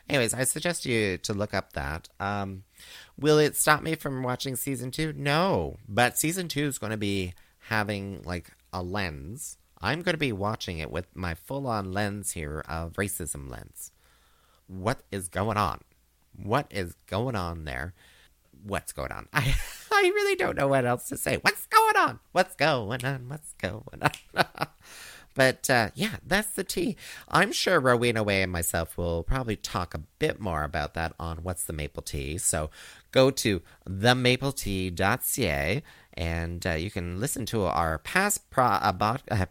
Anyways, 0.09 0.35
I 0.35 0.45
suggest 0.45 0.87
you 0.87 1.19
to 1.19 1.35
look 1.35 1.55
up 1.55 1.73
that. 1.75 2.09
Um, 2.19 2.65
will 3.19 3.39
it 3.39 3.57
stop 3.57 3.83
me 3.83 3.95
from 3.95 4.23
watching 4.23 4.57
season 4.57 4.91
two? 4.91 5.13
No, 5.13 5.79
but 5.89 6.19
season 6.19 6.49
two 6.49 6.67
is 6.67 6.79
going 6.79 6.91
to 6.91 6.97
be 6.97 7.35
having 7.69 8.23
like 8.23 8.51
a 8.73 8.83
lens. 8.83 9.59
I'm 9.81 10.03
going 10.03 10.15
to 10.15 10.19
be 10.19 10.33
watching 10.33 10.79
it 10.79 10.91
with 10.91 11.07
my 11.15 11.35
full 11.35 11.67
on 11.67 11.93
lens 11.93 12.33
here 12.33 12.65
of 12.69 12.95
racism 12.95 13.51
lens. 13.51 13.91
What 14.67 15.03
is 15.11 15.29
going 15.29 15.57
on? 15.57 15.81
What 16.37 16.67
is 16.71 16.95
going 17.07 17.37
on 17.37 17.65
there? 17.65 17.95
What's 18.65 18.93
going 18.93 19.13
on? 19.13 19.29
I 19.33 19.55
I 19.91 20.03
really 20.15 20.37
don't 20.37 20.57
know 20.57 20.69
what 20.69 20.85
else 20.85 21.09
to 21.09 21.17
say. 21.17 21.39
What's 21.43 21.67
going 21.67 21.97
on? 21.97 22.21
What's 22.33 22.55
going 22.55 23.05
on? 23.05 23.29
What's 23.29 23.53
going 23.55 24.03
on? 24.03 24.11
But 25.35 25.69
uh, 25.71 25.91
yeah, 25.95 26.17
that's 26.27 26.53
the 26.53 26.65
tea. 26.65 26.97
I'm 27.29 27.53
sure 27.53 27.81
Rowena 27.81 28.23
Way 28.23 28.43
and 28.43 28.53
myself 28.53 28.99
will 28.99 29.23
probably 29.23 29.57
talk 29.57 29.95
a 29.95 30.03
bit 30.19 30.41
more 30.41 30.65
about 30.65 30.95
that 30.95 31.15
on 31.19 31.39
What's 31.39 31.65
the 31.65 31.73
Maple 31.73 32.03
Tea. 32.03 32.39
So 32.39 32.71
go 33.13 33.31
to 33.31 33.63
themapletea.ca 33.89 35.83
and 36.15 36.67
uh, 36.67 36.73
you 36.73 36.91
can 36.91 37.21
listen 37.21 37.47
to 37.47 37.65
our 37.65 37.99
past 37.99 38.51
pro- 38.51 38.79
about, 38.83 39.23
uh, 39.31 39.47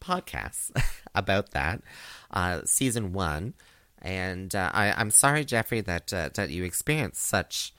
podcasts 0.00 0.70
about 1.14 1.50
that, 1.50 1.82
uh, 2.30 2.62
season 2.64 3.12
one. 3.12 3.54
And 4.00 4.54
uh, 4.54 4.70
I, 4.72 5.00
am 5.00 5.10
sorry, 5.10 5.44
Jeffrey, 5.44 5.80
that 5.80 6.12
uh, 6.12 6.28
that 6.34 6.50
you 6.50 6.62
experienced 6.64 7.22
such 7.22 7.72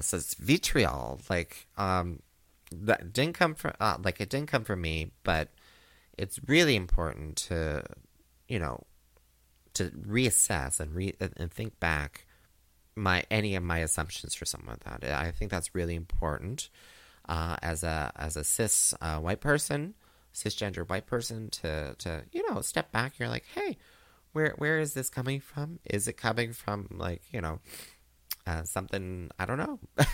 such 0.00 0.34
vitriol. 0.34 1.20
Like 1.30 1.68
um, 1.76 2.22
that 2.72 3.12
didn't 3.12 3.34
come 3.34 3.54
from 3.54 3.72
like 4.02 4.20
it 4.20 4.30
didn't 4.30 4.48
come 4.48 4.64
from 4.64 4.80
me, 4.80 5.12
but 5.22 5.50
it's 6.18 6.40
really 6.46 6.76
important 6.76 7.36
to, 7.36 7.84
you 8.48 8.58
know, 8.58 8.84
to 9.74 9.90
reassess 9.90 10.80
and 10.80 10.94
re 10.94 11.14
and 11.36 11.52
think 11.52 11.78
back 11.80 12.26
my 12.96 13.24
any 13.30 13.54
of 13.54 13.62
my 13.62 13.78
assumptions 13.78 14.34
for 14.34 14.44
something 14.44 14.70
like 14.70 14.84
that. 14.84 15.04
I 15.04 15.30
think 15.30 15.50
that's 15.50 15.74
really 15.74 15.94
important 15.94 16.68
uh, 17.28 17.56
as 17.62 17.82
a 17.82 18.12
as 18.16 18.36
a 18.36 18.44
cis 18.44 18.94
uh, 19.00 19.18
white 19.18 19.40
person, 19.40 19.94
cisgender 20.34 20.88
white 20.88 21.06
person 21.06 21.50
to 21.50 21.94
to 21.98 22.24
you 22.32 22.48
know 22.50 22.60
step 22.60 22.90
back. 22.92 23.18
You're 23.18 23.28
like, 23.28 23.44
hey, 23.54 23.76
where 24.32 24.54
where 24.58 24.78
is 24.78 24.94
this 24.94 25.08
coming 25.10 25.40
from? 25.40 25.78
Is 25.84 26.08
it 26.08 26.16
coming 26.16 26.52
from 26.52 26.88
like 26.90 27.22
you 27.32 27.40
know 27.40 27.60
uh, 28.48 28.62
something 28.64 29.30
I 29.38 29.44
don't 29.44 29.58
know. 29.58 29.78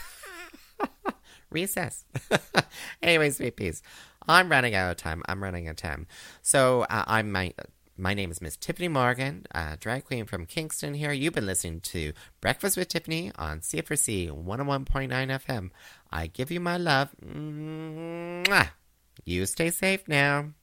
Reassess. 1.54 2.04
Anyways, 3.02 3.36
sweet 3.36 3.56
peas. 3.56 3.80
I'm 4.28 4.50
running 4.50 4.74
out 4.74 4.90
of 4.90 4.96
time. 4.96 5.22
I'm 5.28 5.42
running 5.42 5.68
out 5.68 5.72
of 5.72 5.76
time. 5.76 6.06
So 6.42 6.82
uh, 6.90 7.04
I'm 7.06 7.30
my. 7.30 7.52
My 7.96 8.12
name 8.12 8.32
is 8.32 8.40
Miss 8.40 8.56
Tyffanie 8.56 8.90
Morgan, 8.90 9.46
a 9.52 9.76
drag 9.78 10.04
queen 10.04 10.24
from 10.24 10.46
Kingston 10.46 10.94
here. 10.94 11.12
You've 11.12 11.34
been 11.34 11.46
listening 11.46 11.78
to 11.82 12.12
Breakfast 12.40 12.76
with 12.76 12.88
Tyffanie 12.88 13.30
on 13.36 13.60
CFRC 13.60 14.30
101.9 14.30 15.08
FM. 15.08 15.70
I 16.10 16.26
give 16.26 16.50
you 16.50 16.58
my 16.58 16.76
love. 16.76 17.10
Mwah. 17.24 18.70
You 19.24 19.46
stay 19.46 19.70
safe 19.70 20.08
now. 20.08 20.54